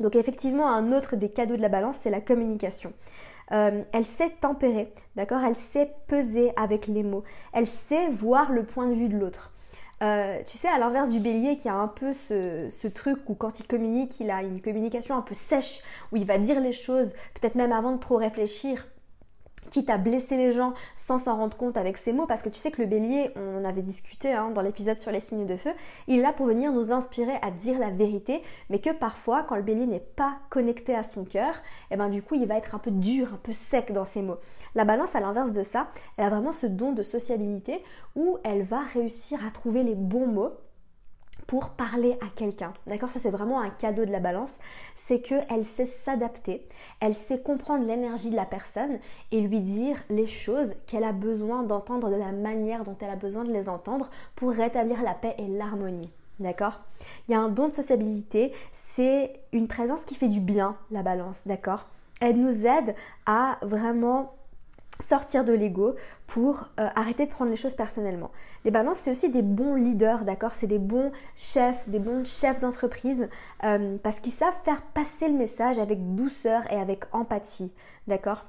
[0.00, 2.92] Donc effectivement, un autre des cadeaux de la balance, c'est la communication.
[3.52, 5.42] Euh, elle sait tempérer, d'accord?
[5.44, 7.24] Elle sait peser avec les mots.
[7.52, 9.52] Elle sait voir le point de vue de l'autre.
[10.02, 13.34] Euh, tu sais, à l'inverse du bélier qui a un peu ce, ce, truc où
[13.34, 16.72] quand il communique, il a une communication un peu sèche, où il va dire les
[16.72, 18.86] choses, peut-être même avant de trop réfléchir
[19.74, 22.60] quitte à blesser les gens sans s'en rendre compte avec ses mots, parce que tu
[22.60, 25.56] sais que le bélier, on en avait discuté hein, dans l'épisode sur les signes de
[25.56, 25.72] feu,
[26.06, 29.56] il est là pour venir nous inspirer à dire la vérité, mais que parfois, quand
[29.56, 31.54] le bélier n'est pas connecté à son cœur,
[31.90, 34.04] et eh ben du coup, il va être un peu dur, un peu sec dans
[34.04, 34.38] ses mots.
[34.76, 37.82] La balance, à l'inverse de ça, elle a vraiment ce don de sociabilité
[38.14, 40.52] où elle va réussir à trouver les bons mots
[41.46, 42.72] pour parler à quelqu'un.
[42.86, 44.54] D'accord Ça c'est vraiment un cadeau de la balance,
[44.94, 46.66] c'est qu'elle sait s'adapter,
[47.00, 48.98] elle sait comprendre l'énergie de la personne
[49.32, 53.16] et lui dire les choses qu'elle a besoin d'entendre de la manière dont elle a
[53.16, 56.10] besoin de les entendre pour rétablir la paix et l'harmonie.
[56.40, 56.80] D'accord?
[57.28, 61.02] Il y a un don de sociabilité, c'est une présence qui fait du bien, la
[61.02, 61.86] balance, d'accord?
[62.20, 64.34] Elle nous aide à vraiment
[65.02, 65.94] sortir de l'ego
[66.26, 68.30] pour euh, arrêter de prendre les choses personnellement.
[68.64, 70.52] Les balances, c'est aussi des bons leaders, d'accord?
[70.52, 73.28] C'est des bons chefs, des bons chefs d'entreprise,
[73.64, 77.72] euh, parce qu'ils savent faire passer le message avec douceur et avec empathie,
[78.06, 78.44] d'accord?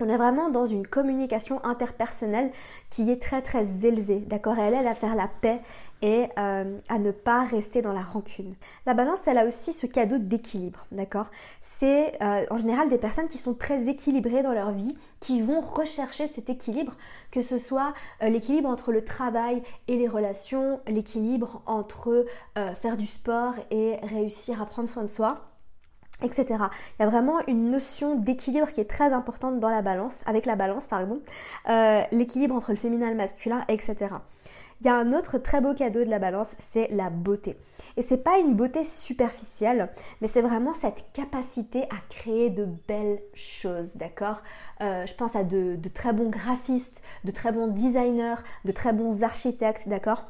[0.00, 2.52] On est vraiment dans une communication interpersonnelle
[2.88, 4.56] qui est très très élevée, d'accord?
[4.58, 5.60] Elle aide à faire la paix
[6.02, 8.54] et euh, à ne pas rester dans la rancune.
[8.86, 11.30] La balance, elle a aussi ce cadeau d'équilibre, d'accord?
[11.60, 15.60] C'est euh, en général des personnes qui sont très équilibrées dans leur vie, qui vont
[15.60, 16.96] rechercher cet équilibre,
[17.30, 22.26] que ce soit euh, l'équilibre entre le travail et les relations, l'équilibre entre
[22.80, 25.48] faire du sport et réussir à prendre soin de soi
[26.22, 26.46] etc.
[26.98, 30.46] Il y a vraiment une notion d'équilibre qui est très importante dans la balance, avec
[30.46, 31.20] la balance pardon,
[31.68, 33.96] euh, l'équilibre entre le féminin et le masculin, etc.
[34.80, 37.56] Il y a un autre très beau cadeau de la balance, c'est la beauté.
[37.96, 43.20] Et c'est pas une beauté superficielle, mais c'est vraiment cette capacité à créer de belles
[43.34, 44.42] choses, d'accord?
[44.80, 49.24] Euh, Je pense à de très bons graphistes, de très bons designers, de très bons
[49.24, 50.24] architectes, d'accord?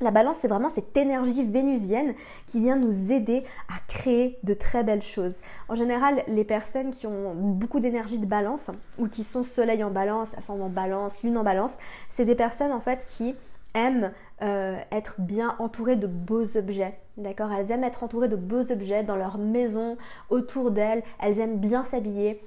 [0.00, 2.14] La balance, c'est vraiment cette énergie vénusienne
[2.46, 5.40] qui vient nous aider à créer de très belles choses.
[5.68, 9.90] En général, les personnes qui ont beaucoup d'énergie de balance ou qui sont soleil en
[9.90, 11.78] balance, ascendant balance, lune en balance,
[12.10, 13.34] c'est des personnes en fait qui
[13.74, 16.98] aiment euh, être bien entourées de beaux objets.
[17.16, 17.50] D'accord?
[17.52, 19.96] Elles aiment être entourées de beaux objets dans leur maison,
[20.30, 21.02] autour d'elles.
[21.20, 22.42] Elles aiment bien s'habiller.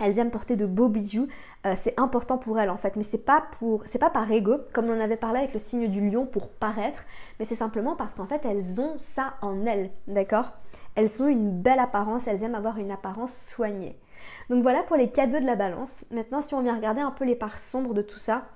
[0.00, 1.28] Elles aiment porter de beaux bijoux,
[1.66, 4.56] euh, c'est important pour elles en fait, mais c'est pas pour, c'est pas par ego,
[4.72, 7.02] comme on avait parlé avec le signe du lion pour paraître,
[7.38, 10.52] mais c'est simplement parce qu'en fait elles ont ça en elles, d'accord?
[10.94, 13.98] Elles ont une belle apparence, elles aiment avoir une apparence soignée.
[14.48, 16.04] Donc voilà pour les cadeaux de la balance.
[16.10, 18.46] Maintenant, si on vient regarder un peu les parts sombres de tout ça,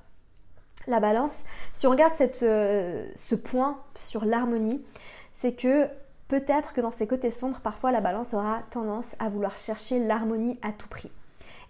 [0.86, 4.84] la balance, si on regarde euh, ce point sur l'harmonie,
[5.32, 5.88] c'est que
[6.28, 10.58] peut-être que dans ces côtés sombres, parfois la balance aura tendance à vouloir chercher l'harmonie
[10.62, 11.10] à tout prix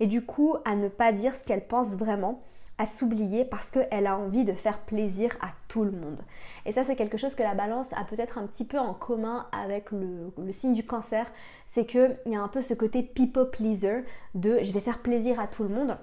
[0.00, 2.42] et du coup à ne pas dire ce qu'elle pense vraiment,
[2.76, 6.20] à s'oublier parce qu'elle a envie de faire plaisir à tout le monde.
[6.66, 9.46] Et ça c'est quelque chose que la balance a peut-être un petit peu en commun
[9.52, 11.30] avec le, signe du cancer,
[11.66, 15.38] c'est qu'il y a un peu ce côté people pleaser de je vais faire plaisir
[15.38, 15.96] à tout le monde.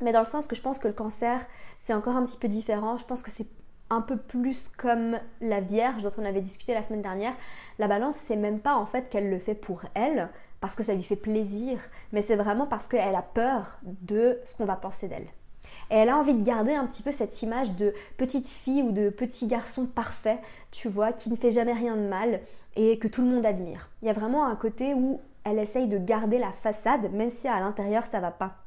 [0.00, 1.40] Mais dans le sens que je pense que le cancer,
[1.84, 2.98] c'est encore un petit peu différent.
[2.98, 3.46] Je pense que c'est
[3.90, 7.34] un peu plus comme la Vierge dont on avait discuté la semaine dernière.
[7.78, 10.28] La balance, c'est même pas en fait qu'elle le fait pour elle,
[10.60, 11.78] parce que ça lui fait plaisir,
[12.12, 15.28] mais c'est vraiment parce qu'elle a peur de ce qu'on va penser d'elle.
[15.90, 18.90] Et elle a envie de garder un petit peu cette image de petite fille ou
[18.90, 20.38] de petit garçon parfait,
[20.72, 22.40] tu vois, qui ne fait jamais rien de mal
[22.74, 23.88] et que tout le monde admire.
[24.02, 27.46] Il y a vraiment un côté où elle essaye de garder la façade, même si
[27.46, 28.65] à l'intérieur ça va pas.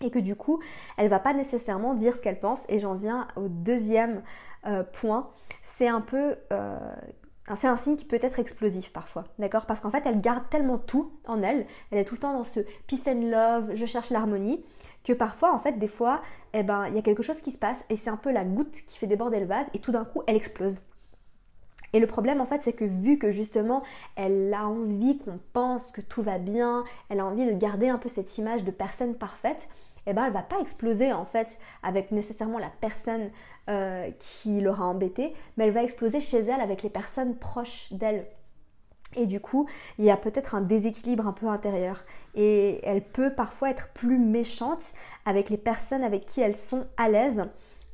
[0.00, 0.60] Et que du coup,
[0.96, 2.62] elle va pas nécessairement dire ce qu'elle pense.
[2.68, 4.22] Et j'en viens au deuxième
[4.66, 5.30] euh, point.
[5.62, 6.78] C'est un peu euh,
[7.56, 9.66] c'est un signe qui peut être explosif parfois, d'accord?
[9.66, 12.44] Parce qu'en fait, elle garde tellement tout en elle, elle est tout le temps dans
[12.44, 14.64] ce peace and love, je cherche l'harmonie,
[15.04, 17.58] que parfois, en fait, des fois, eh ben, il y a quelque chose qui se
[17.58, 20.04] passe et c'est un peu la goutte qui fait déborder le vase et tout d'un
[20.04, 20.80] coup, elle explose.
[21.92, 23.82] Et le problème en fait c'est que vu que justement
[24.14, 27.98] elle a envie qu'on pense que tout va bien, elle a envie de garder un
[27.98, 29.68] peu cette image de personne parfaite,
[30.10, 33.30] eh ben, va pas exploser en fait avec nécessairement la personne
[33.68, 38.26] euh, qui l'aura embêtée, mais elle va exploser chez elle avec les personnes proches d'elle.
[39.16, 39.68] Et du coup,
[39.98, 42.04] il y a peut-être un déséquilibre un peu intérieur.
[42.34, 44.92] Et elle peut parfois être plus méchante
[45.24, 47.44] avec les personnes avec qui elles sont à l'aise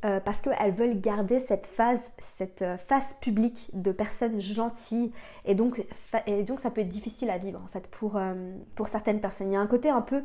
[0.05, 5.11] euh, parce qu'elles veulent garder cette phase, cette euh, face publique de personnes gentilles
[5.47, 5.83] et donc,
[6.27, 8.35] et donc ça peut être difficile à vivre en fait pour, euh,
[8.75, 9.51] pour certaines personnes.
[9.51, 10.23] Il y a un côté un peu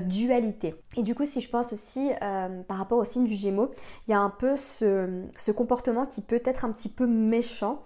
[0.00, 0.74] dualité.
[0.96, 2.10] Et du coup si je pense aussi
[2.66, 3.70] par rapport au signe du Gémeaux,
[4.08, 7.84] il y a un peu ce, ce comportement qui peut être un petit peu méchant,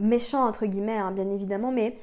[0.00, 1.96] méchant entre guillemets hein, bien évidemment, mais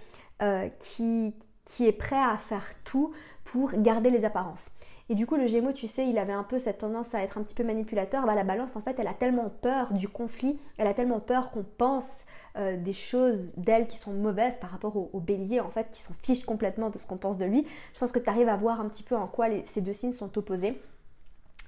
[0.80, 3.12] qui, qui est prêt à faire tout
[3.44, 4.72] pour garder les apparences.
[5.14, 7.38] Et du coup, le Gémeaux, tu sais, il avait un peu cette tendance à être
[7.38, 8.26] un petit peu manipulateur.
[8.26, 11.52] Bah, la balance, en fait, elle a tellement peur du conflit, elle a tellement peur
[11.52, 12.26] qu'on pense
[12.58, 16.16] euh, des choses d'elle qui sont mauvaises par rapport au, bélier, en fait, qui s'en
[16.16, 17.64] fiche complètement de ce qu'on pense de lui.
[17.94, 20.14] Je pense que tu arrives à voir un petit peu en quoi ces deux signes
[20.14, 20.82] sont opposés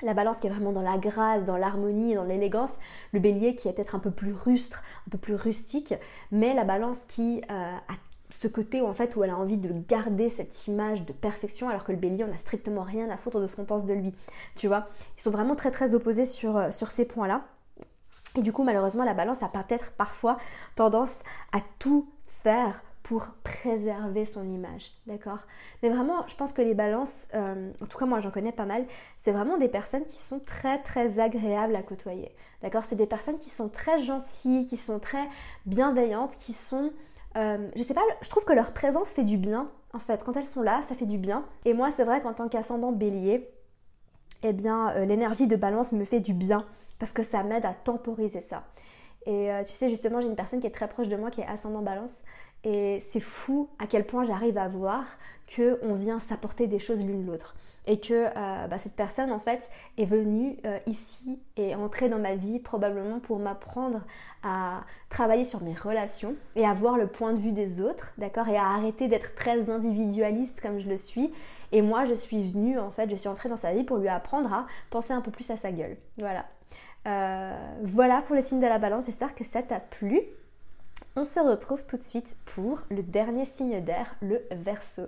[0.01, 2.73] la balance qui est vraiment dans la grâce, dans l'harmonie, dans l'élégance,
[3.13, 5.93] le bélier qui est peut-être un peu plus rustre, un peu plus rustique,
[6.31, 7.93] mais la balance qui euh, a
[8.31, 11.69] ce côté où en fait où elle a envie de garder cette image de perfection
[11.69, 13.93] alors que le bélier on n'a strictement rien à foutre de ce qu'on pense de
[13.93, 14.13] lui.
[14.55, 14.87] Tu vois?
[15.17, 17.45] Ils sont vraiment très très opposés sur, euh, sur ces points là
[18.35, 20.37] et du coup malheureusement la balance a peut-être parfois
[20.75, 21.19] tendance
[21.51, 25.37] à tout faire pour préserver son image, d'accord?
[25.83, 28.65] Mais vraiment, je pense que les balances, euh, en tout cas moi j'en connais pas
[28.65, 28.83] mal,
[29.19, 32.31] c'est vraiment des personnes qui sont très très agréables à côtoyer,
[32.63, 32.83] d'accord?
[32.83, 35.29] C'est des personnes qui sont très gentilles, qui sont très
[35.67, 36.91] bienveillantes, qui sont
[37.35, 39.69] euh, je sais pas, je trouve que leur présence fait du bien.
[39.93, 41.45] En fait, quand elles sont là, ça fait du bien.
[41.65, 43.49] Et moi, c'est vrai qu'en tant qu'ascendant bélier,
[44.43, 46.65] eh bien, euh, l'énergie de balance me fait du bien
[46.99, 48.63] parce que ça m'aide à temporiser ça.
[49.25, 51.41] Et euh, tu sais, justement, j'ai une personne qui est très proche de moi qui
[51.41, 52.19] est ascendant balance.
[52.63, 55.03] Et c'est fou à quel point j'arrive à voir
[55.55, 57.55] qu'on vient s'apporter des choses l'une l'autre
[57.87, 62.19] et que euh, bah, cette personne en fait est venue euh, ici et entrée dans
[62.19, 64.01] ma vie probablement pour m'apprendre
[64.43, 68.47] à travailler sur mes relations et à voir le point de vue des autres, d'accord,
[68.47, 71.31] et à arrêter d'être très individualiste comme je le suis.
[71.71, 74.07] Et moi, je suis venue en fait, je suis entrée dans sa vie pour lui
[74.07, 75.97] apprendre à penser un peu plus à sa gueule.
[76.17, 76.45] Voilà.
[77.07, 79.05] Euh, voilà pour le signe de la balance.
[79.05, 80.21] J'espère que ça t'a plu.
[81.15, 85.03] On se retrouve tout de suite pour le dernier signe d'air, le verso.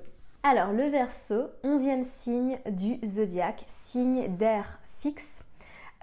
[0.49, 5.43] Alors le Verseau, onzième signe du zodiaque, signe d'air fixe,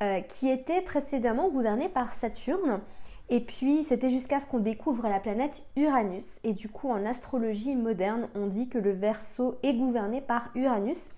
[0.03, 2.83] euh, qui était précédemment gouverné par Saturne.
[3.31, 6.41] Et puis c'était jusqu'à ce qu'on découvre la planète Uranus.
[6.45, 11.09] Et du coup en astrologie moderne, on dit que le Verseau est gouverné par Uranus.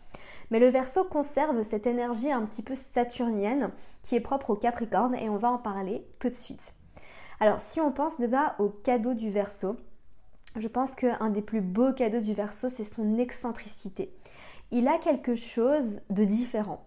[0.52, 3.72] Mais le Verseau conserve cette énergie un petit peu saturnienne
[4.04, 6.74] qui est propre au Capricorne et on va en parler tout de suite.
[7.40, 9.78] Alors si on pense déjà au cadeau du Verseau,
[10.60, 14.12] je pense qu'un des plus beaux cadeaux du Verseau, c'est son excentricité.
[14.70, 16.84] Il a quelque chose de différent.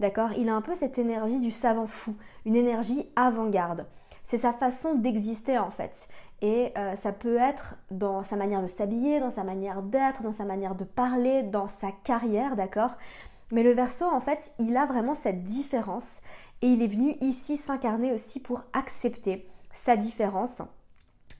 [0.00, 0.32] D'accord?
[0.36, 3.86] Il a un peu cette énergie du savant fou, une énergie avant-garde.
[4.24, 6.08] C'est sa façon d'exister en fait.
[6.42, 10.32] Et euh, ça peut être dans sa manière de s'habiller, dans sa manière d'être, dans
[10.32, 12.96] sa manière de parler, dans sa carrière, d'accord?
[13.52, 16.20] Mais le verso, en fait, il a vraiment cette différence
[16.62, 20.62] et il est venu ici s'incarner aussi pour accepter sa différence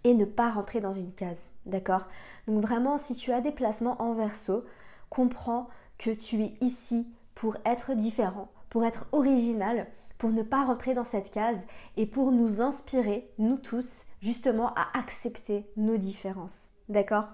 [0.05, 1.51] et ne pas rentrer dans une case.
[1.67, 2.07] D'accord?
[2.47, 4.65] Donc vraiment, si tu as des placements en verso,
[5.09, 9.87] comprends que tu es ici pour être différent, pour être original,
[10.19, 11.59] pour ne pas rentrer dans cette case
[11.97, 16.73] et pour nous inspirer, nous tous, justement à accepter nos différences.
[16.89, 17.25] D'accord?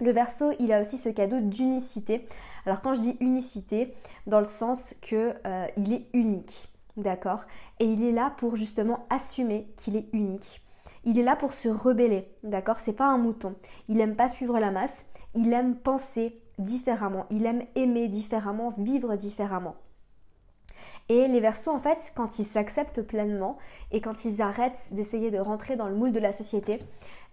[0.00, 2.26] Le verso, il a aussi ce cadeau d'unicité.
[2.66, 3.94] Alors quand je dis unicité,
[4.26, 7.44] dans le sens que euh, il est unique, d'accord?
[7.78, 10.63] Et il est là pour justement assumer qu'il est unique.
[11.04, 12.76] Il est là pour se rebeller, d'accord?
[12.76, 13.54] C'est pas un mouton.
[13.88, 19.16] Il aime pas suivre la masse, il aime penser différemment, il aime aimer différemment, vivre
[19.16, 19.76] différemment.
[21.08, 23.58] Et les versos, en fait, quand ils s'acceptent pleinement
[23.92, 26.80] et quand ils arrêtent d'essayer de rentrer dans le moule de la société,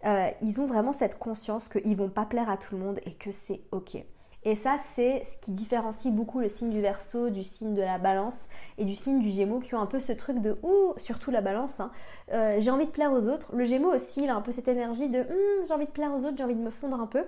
[0.06, 3.14] euh, ils ont vraiment cette conscience qu'ils vont pas plaire à tout le monde et
[3.14, 4.04] que c'est ok.
[4.44, 8.00] Et ça, c'est ce qui différencie beaucoup le signe du verso du signe de la
[8.00, 8.48] balance
[8.80, 11.42] et du signe du gémeaux qui ont un peu ce truc de ouh, surtout la
[11.42, 11.92] balance, hein,
[12.34, 13.56] euh, j'ai envie de plaire aux autres.
[13.56, 16.12] Le gémeaux aussi, il a un peu cette énergie de hum, j'ai envie de plaire
[16.12, 17.24] aux autres, j'ai envie de me fondre un peu.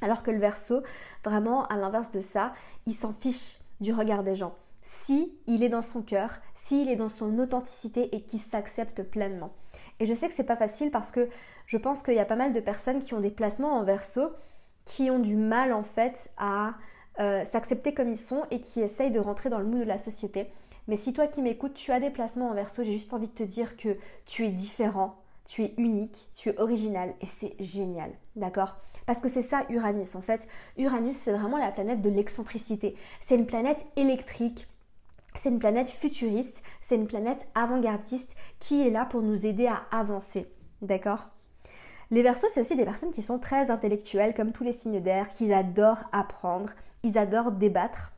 [0.00, 0.82] Alors que le verso,
[1.24, 2.52] vraiment, à l'inverse de ça,
[2.86, 4.56] il s'en fiche du regard des gens.
[4.82, 9.52] Si il est dans son cœur, s'il est dans son authenticité et qu'il s'accepte pleinement.
[10.00, 11.28] Et je sais que c'est pas facile parce que
[11.66, 14.32] je pense qu'il y a pas mal de personnes qui ont des placements en verso
[14.84, 16.74] qui ont du mal en fait à
[17.20, 19.98] euh, s'accepter comme ils sont et qui essayent de rentrer dans le mood de la
[19.98, 20.48] société.
[20.88, 23.34] Mais si toi qui m'écoutes, tu as des placements en verso, j'ai juste envie de
[23.34, 28.10] te dire que tu es différent, tu es unique, tu es original et c'est génial,
[28.36, 28.76] d'accord?
[29.06, 30.48] Parce que c'est ça Uranus en fait.
[30.78, 32.96] Uranus c'est vraiment la planète de l'excentricité.
[33.20, 34.66] C'est une planète électrique,
[35.34, 39.82] c'est une planète futuriste, c'est une planète avant-gardiste qui est là pour nous aider à
[39.90, 40.46] avancer,
[40.80, 41.31] d'accord?
[42.12, 45.30] Les versos, c'est aussi des personnes qui sont très intellectuelles, comme tous les signes d'air,
[45.30, 46.70] qui adorent apprendre,
[47.02, 48.12] ils adorent débattre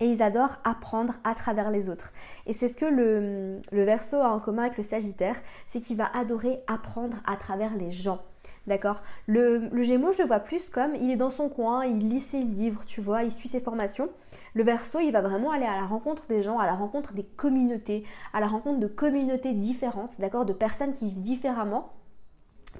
[0.00, 2.12] et ils adorent apprendre à travers les autres.
[2.46, 5.36] Et c'est ce que le, le verso a en commun avec le sagittaire,
[5.66, 8.22] c'est qu'il va adorer apprendre à travers les gens.
[8.66, 9.02] D'accord?
[9.26, 12.20] Le, le, Gémeaux, je le vois plus comme il est dans son coin, il lit
[12.20, 14.08] ses livres, tu vois, il suit ses formations.
[14.54, 17.24] Le Verseau, il va vraiment aller à la rencontre des gens, à la rencontre des
[17.24, 21.92] communautés, à la rencontre de communautés différentes, d'accord, de personnes qui vivent différemment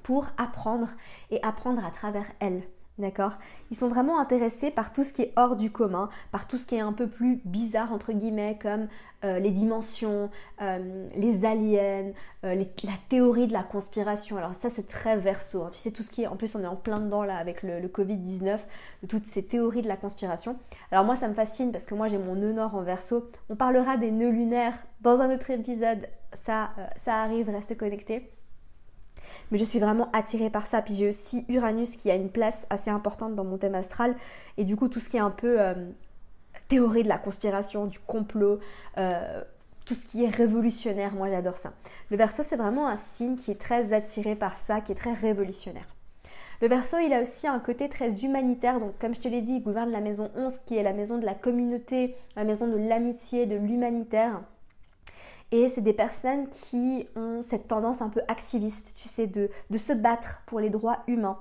[0.03, 0.89] pour apprendre
[1.31, 2.63] et apprendre à travers elles.
[2.97, 3.33] D'accord?
[3.69, 6.65] Ils sont vraiment intéressés par tout ce qui est hors du commun, par tout ce
[6.65, 8.87] qui est un peu plus bizarre, entre guillemets, comme
[9.23, 10.31] euh, les dimensions,
[10.63, 12.11] euh, les aliens,
[12.43, 14.37] euh, la théorie de la conspiration.
[14.37, 15.61] Alors ça, c'est très verso.
[15.61, 15.69] Hein.
[15.71, 16.27] Tu sais, tout ce qui est...
[16.27, 18.57] En plus, on est en plein dedans, là, avec le, le Covid-19,
[19.03, 20.57] de toutes ces théories de la conspiration.
[20.91, 23.29] Alors moi, ça me fascine parce que moi, j'ai mon nœud nord en verso.
[23.49, 26.07] On parlera des nœuds lunaires dans un autre épisode.
[26.33, 28.31] Ça, ça arrive, reste connecté.
[29.51, 30.81] Mais je suis vraiment attirée par ça.
[30.81, 34.15] Puis j'ai aussi Uranus qui a une place assez importante dans mon thème astral.
[34.57, 35.73] Et du coup, tout ce qui est un peu euh,
[36.67, 38.59] théorie de la conspiration, du complot,
[38.97, 39.43] euh,
[39.85, 41.73] tout ce qui est révolutionnaire, moi j'adore ça.
[42.09, 45.13] Le Verseau, c'est vraiment un signe qui est très attiré par ça, qui est très
[45.13, 45.87] révolutionnaire.
[46.59, 48.79] Le Verseau, il a aussi un côté très humanitaire.
[48.79, 51.19] Donc, comme je te l'ai dit, il gouverne la maison 11, qui est la maison
[51.19, 54.41] de la communauté, la maison de l'amitié, de l'humanitaire.
[55.51, 59.93] Et c'est des personnes qui ont cette tendance un peu activiste, tu sais, de, se
[59.93, 61.39] battre pour les droits humains.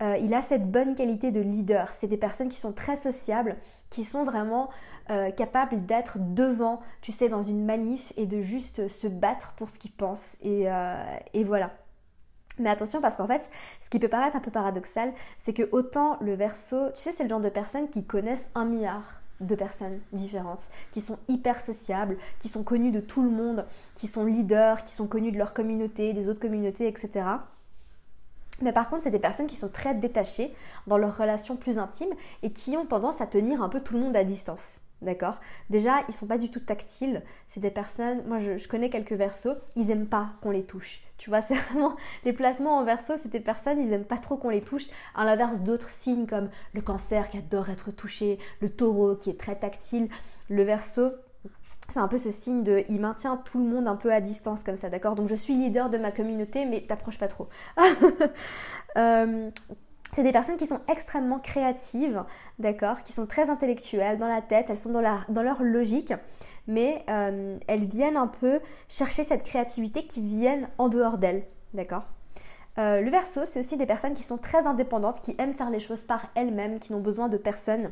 [0.00, 1.88] Euh, il a cette bonne qualité de leader.
[1.98, 3.56] C'est des personnes qui sont très sociables,
[3.90, 4.68] qui sont vraiment
[5.10, 9.70] euh, capables d'être devant, tu sais, dans une manif et de juste se battre pour
[9.70, 10.36] ce qu'ils pensent.
[10.40, 11.02] Et, euh,
[11.34, 11.72] et voilà.
[12.60, 13.50] Mais attention parce qu'en fait,
[13.80, 17.24] ce qui peut paraître un peu paradoxal, c'est que autant le verso, tu sais, c'est
[17.24, 22.16] le genre de personnes qui connaissent un milliard de personnes différentes, qui sont hyper sociables,
[22.40, 23.64] qui sont connues de tout le monde,
[23.94, 27.24] qui sont leaders, qui sont connues de leur communauté, des autres communautés, etc.
[28.62, 30.52] Mais par contre, c'est des personnes qui sont très détachées
[30.86, 32.12] dans leurs relations plus intimes
[32.42, 34.80] et qui ont tendance à tenir un peu tout le monde à distance.
[35.00, 35.40] D'accord
[35.70, 37.22] Déjà, ils sont pas du tout tactiles.
[37.48, 41.02] C'est des personnes, moi je, connais quelques versos, ils aiment pas qu'on les touche.
[41.18, 44.36] Tu vois, c'est vraiment les placements en verso, c'est des personnes, ils aiment pas trop
[44.36, 44.86] qu'on les touche.
[45.14, 49.38] À l'inverse d'autres signes comme le cancer qui adore être touché, le taureau qui est
[49.38, 50.08] très tactile,
[50.48, 51.12] le verso.
[51.90, 54.64] C'est un peu ce signe de il maintient tout le monde un peu à distance
[54.64, 57.48] comme ça, d'accord Donc je suis leader de ma communauté, mais t'approches pas trop.
[58.98, 59.50] euh,
[60.12, 62.24] c'est des personnes qui sont extrêmement créatives,
[62.58, 66.12] d'accord, qui sont très intellectuelles dans la tête, elles sont dans, leur logique,
[66.66, 71.44] mais euh, elles viennent un peu chercher cette créativité qui viennent en dehors d'elles,
[71.74, 72.04] d'accord.
[72.78, 75.80] Euh, le verso, c'est aussi des personnes qui sont très indépendantes, qui aiment faire les
[75.80, 77.90] choses par elles-mêmes, qui n'ont besoin de personne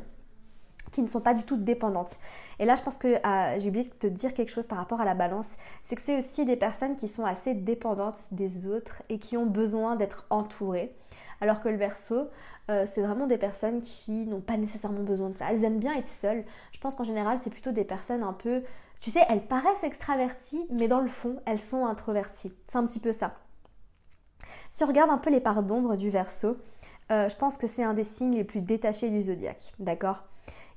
[0.91, 2.17] qui ne sont pas du tout dépendantes.
[2.59, 5.01] Et là, je pense que ah, j'ai oublié de te dire quelque chose par rapport
[5.01, 9.03] à la balance, c'est que c'est aussi des personnes qui sont assez dépendantes des autres
[9.09, 10.95] et qui ont besoin d'être entourées.
[11.41, 12.29] Alors que le verso,
[12.69, 15.47] euh, c'est vraiment des personnes qui n'ont pas nécessairement besoin de ça.
[15.51, 16.43] Elles aiment bien être seules.
[16.71, 18.63] Je pense qu'en général, c'est plutôt des personnes un peu...
[18.99, 22.51] Tu sais, elles paraissent extraverties, mais dans le fond, elles sont introverties.
[22.67, 23.35] C'est un petit peu ça.
[24.71, 26.57] Si on regarde un peu les parts d'ombre du verso,
[27.11, 29.73] euh, je pense que c'est un des signes les plus détachés du zodiaque.
[29.79, 30.23] D'accord?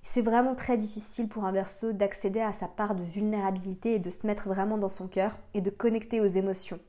[0.03, 4.11] C'est vraiment très difficile pour un verso d'accéder à sa part de vulnérabilité et de
[4.11, 6.81] se mettre vraiment dans son cœur et de connecter aux émotions.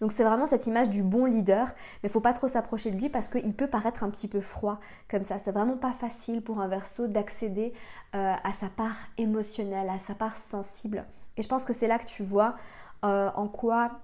[0.00, 1.68] Donc c'est vraiment cette image du bon leader,
[2.02, 4.80] mais faut pas trop s'approcher de lui parce qu'il peut paraître un petit peu froid
[5.08, 5.38] comme ça.
[5.38, 7.72] C'est vraiment pas facile pour un verso d'accéder
[8.14, 11.04] euh, à sa part émotionnelle, à sa part sensible.
[11.36, 12.56] Et je pense que c'est là que tu vois
[13.04, 14.00] euh, en quoi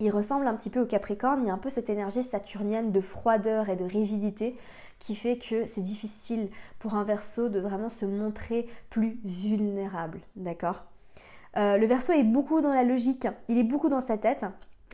[0.00, 1.40] il ressemble un petit peu au Capricorne.
[1.42, 4.56] Il y a un peu cette énergie saturnienne de froideur et de rigidité
[4.98, 10.20] qui fait que c'est difficile pour un verso de vraiment se montrer plus vulnérable.
[10.36, 10.84] D'accord?
[11.56, 14.44] Euh, Le verso est beaucoup dans la logique, il est beaucoup dans sa tête.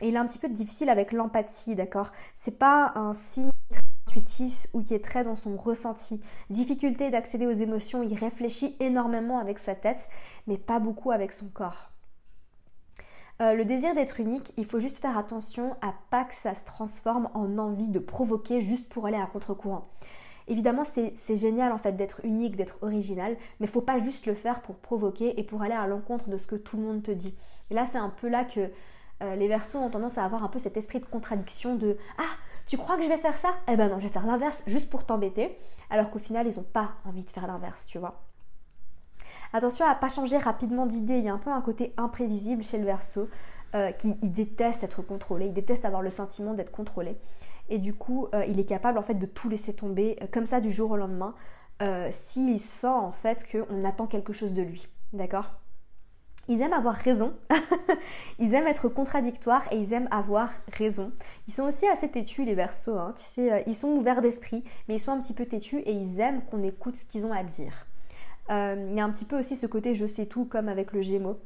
[0.01, 2.11] Il est un petit peu difficile avec l'empathie, d'accord?
[2.37, 6.21] C'est pas un signe très intuitif ou qui est très dans son ressenti.
[6.49, 10.07] Difficulté d'accéder aux émotions, il réfléchit énormément avec sa tête,
[10.47, 11.91] mais pas beaucoup avec son corps.
[13.41, 16.65] Euh, le désir d'être unique, il faut juste faire attention à pas que ça se
[16.65, 19.87] transforme en envie de provoquer juste pour aller à contre-courant.
[20.47, 24.61] Évidemment, c'est génial en fait d'être unique, d'être original, mais faut pas juste le faire
[24.61, 27.37] pour provoquer et pour aller à l'encontre de ce que tout le monde te dit.
[27.69, 28.71] Et là, c'est un peu là que
[29.21, 32.23] euh, les versos ont tendance à avoir un peu cet esprit de contradiction de Ah,
[32.67, 33.49] tu crois que je vais faire ça?
[33.67, 35.57] Eh ben non, je vais faire l'inverse juste pour t'embêter.
[35.89, 38.21] Alors qu'au final, ils n'ont pas envie de faire l'inverse, tu vois.
[39.53, 42.63] Attention à ne pas changer rapidement d'idée, il y a un peu un côté imprévisible
[42.63, 43.27] chez le verso.
[43.75, 47.19] Euh, qui déteste être contrôlé, il déteste avoir le sentiment d'être contrôlé.
[47.69, 50.59] Et du coup, euh, il est capable en fait de tout laisser tomber comme ça
[50.59, 51.35] du jour au lendemain
[52.09, 54.87] s'il sent en fait qu'on attend quelque chose de lui.
[55.13, 55.59] D'accord?
[56.49, 57.33] Ils aiment avoir raison,
[58.39, 61.11] ils aiment être contradictoires et ils aiment avoir raison.
[61.47, 63.13] Ils sont aussi assez têtus les versos, hein.
[63.15, 66.41] sais, ils sont ouverts d'esprit, mais ils sont un petit peu têtus et ils aiment
[66.51, 67.85] qu'on écoute ce qu'ils ont à dire.
[68.49, 71.01] il y a un petit peu aussi ce côté je sais tout comme avec le
[71.01, 71.39] Gémeaux.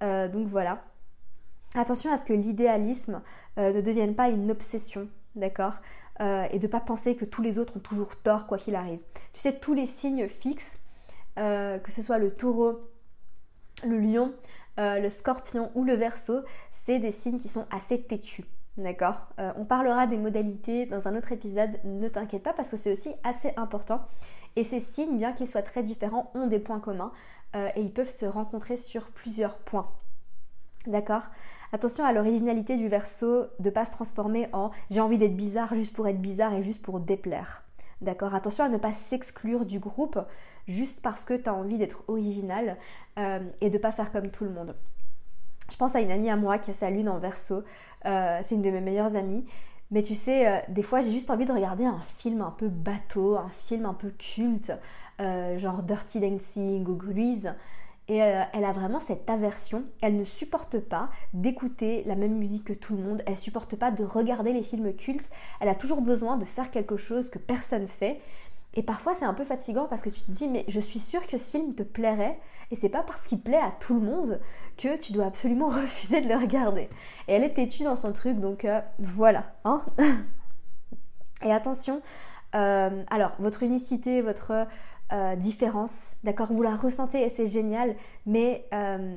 [0.00, 0.82] donc voilà.
[1.74, 3.20] Attention à ce que l'idéalisme
[3.58, 5.74] euh, ne devienne pas une obsession, d'accord
[6.20, 8.74] euh, Et de ne pas penser que tous les autres ont toujours tort quoi qu'il
[8.74, 9.00] arrive.
[9.32, 10.78] Tu sais, tous les signes fixes,
[11.38, 12.80] euh, que ce soit le taureau,
[13.84, 14.32] le lion,
[14.76, 18.44] le scorpion ou le verso, c'est des signes qui sont assez têtus.
[18.76, 19.26] D'accord?
[19.56, 23.12] On parlera des modalités dans un autre épisode, ne t'inquiète pas parce que c'est aussi
[23.24, 24.02] assez important.
[24.54, 27.12] Et ces signes, bien qu'ils soient très différents, ont des points communs
[27.54, 29.90] et ils peuvent se rencontrer sur plusieurs points.
[30.86, 31.22] D'accord?
[31.72, 35.92] Attention à l'originalité du verso, de pas se transformer en j'ai envie d'être bizarre juste
[35.92, 37.64] pour être bizarre et juste pour déplaire.
[38.00, 40.18] D'accord Attention à ne pas s'exclure du groupe
[40.68, 42.76] juste parce que tu as envie d'être original
[43.18, 44.76] euh, et de pas faire comme tout le monde.
[45.70, 47.64] Je pense à une amie à moi qui a sa lune en verso.
[48.06, 49.44] Euh, c'est une de mes meilleures amies.
[49.90, 52.68] Mais tu sais, euh, des fois j'ai juste envie de regarder un film un peu
[52.68, 54.72] bateau, un film un peu culte,
[55.18, 57.52] genre Dirty Dancing ou Grease.
[58.08, 59.84] Et euh, elle a vraiment cette aversion.
[60.00, 63.22] Elle ne supporte pas d'écouter la même musique que tout le monde.
[63.26, 65.28] Elle supporte pas de regarder les films cultes.
[65.60, 68.20] Elle a toujours besoin de faire quelque chose que personne fait.
[68.74, 71.26] Et parfois c'est un peu fatigant parce que tu te dis mais je suis sûre
[71.26, 72.38] que ce film te plairait
[72.70, 74.40] et c'est pas parce qu'il plaît à tout le monde
[74.76, 76.88] que tu dois absolument refuser de le regarder.
[77.28, 79.54] Et elle est têtue dans son truc donc euh, voilà.
[79.64, 79.82] Hein
[81.42, 82.02] et attention,
[82.54, 84.66] euh, alors votre unicité, votre
[85.12, 87.96] euh, différence, d'accord Vous la ressentez et c'est génial,
[88.26, 89.16] mais euh,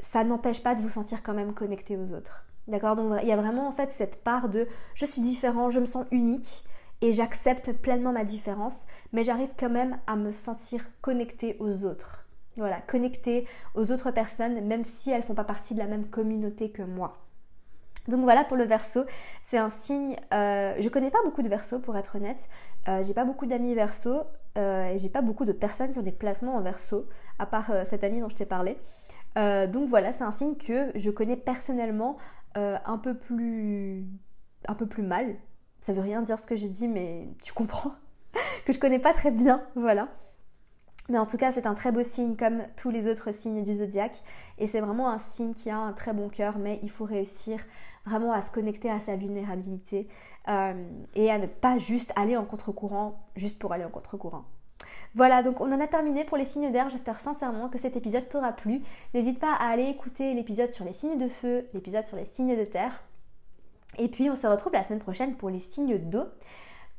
[0.00, 2.44] ça n'empêche pas de vous sentir quand même connecté aux autres.
[2.68, 5.80] D'accord Donc il y a vraiment en fait cette part de je suis différent, je
[5.80, 6.64] me sens unique
[7.00, 8.74] et j'accepte pleinement ma différence,
[9.12, 12.24] mais j'arrive quand même à me sentir connecté aux autres.
[12.56, 16.06] Voilà, connecté aux autres personnes, même si elles ne font pas partie de la même
[16.06, 17.18] communauté que moi.
[18.08, 19.04] Donc voilà pour le verso,
[19.42, 20.16] c'est un signe.
[20.32, 22.48] Euh, je connais pas beaucoup de verso pour être honnête.
[22.88, 24.22] Euh, j'ai pas beaucoup d'amis verso,
[24.58, 27.06] euh, et j'ai pas beaucoup de personnes qui ont des placements en verso,
[27.38, 28.78] à part euh, cette amie dont je t'ai parlé.
[29.38, 32.16] Euh, donc voilà, c'est un signe que je connais personnellement
[32.54, 34.04] un peu plus
[34.68, 35.36] un peu plus mal.
[35.80, 37.94] Ça veut rien dire ce que j'ai dit, mais tu comprends
[38.66, 40.08] que je connais pas très bien, voilà.
[41.08, 43.72] Mais en tout cas, c'est un très beau signe comme tous les autres signes du
[43.72, 44.22] zodiaque.
[44.58, 47.58] Et c'est vraiment un signe qui a un très bon cœur, mais il faut réussir
[48.04, 50.08] vraiment à se connecter à sa vulnérabilité
[50.48, 50.74] euh,
[51.14, 54.44] et à ne pas juste aller en contre-courant juste pour aller en contre-courant.
[55.14, 56.88] Voilà, donc on en a terminé pour les signes d'air.
[56.88, 58.82] J'espère sincèrement que cet épisode t'aura plu.
[59.14, 62.56] N'hésite pas à aller écouter l'épisode sur les signes de feu, l'épisode sur les signes
[62.56, 63.02] de terre.
[63.98, 66.24] Et puis on se retrouve la semaine prochaine pour les signes d'eau.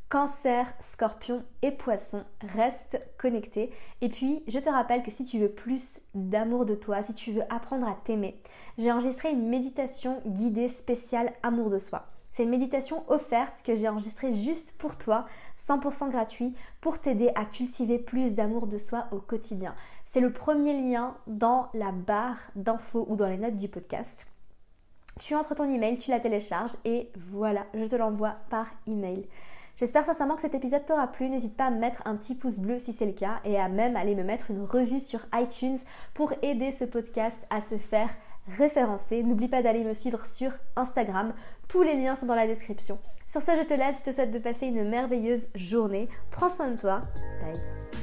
[0.09, 2.23] Cancer, scorpion et poisson,
[2.55, 3.71] reste connecté.
[4.01, 7.31] Et puis, je te rappelle que si tu veux plus d'amour de toi, si tu
[7.31, 8.39] veux apprendre à t'aimer,
[8.77, 12.05] j'ai enregistré une méditation guidée spéciale amour de soi.
[12.33, 15.25] C'est une méditation offerte que j'ai enregistrée juste pour toi,
[15.67, 19.75] 100% gratuit, pour t'aider à cultiver plus d'amour de soi au quotidien.
[20.05, 24.27] C'est le premier lien dans la barre d'infos ou dans les notes du podcast.
[25.19, 29.27] Tu entres ton email, tu la télécharges et voilà, je te l'envoie par email.
[29.76, 31.30] J'espère sincèrement que cet épisode t'aura plu.
[31.30, 33.95] N'hésite pas à mettre un petit pouce bleu si c'est le cas et à même
[33.95, 35.80] aller me mettre une revue sur iTunes
[36.13, 38.09] pour aider ce podcast à se faire
[38.47, 39.24] référencer.
[39.24, 41.34] N'oublie pas d'aller me suivre sur Instagram.
[41.67, 42.99] Tous les liens sont dans la description.
[43.26, 43.99] Sur ce, je te laisse.
[43.99, 46.07] Je te souhaite de passer une merveilleuse journée.
[46.30, 47.01] Prends soin de toi.
[47.41, 48.02] Bye.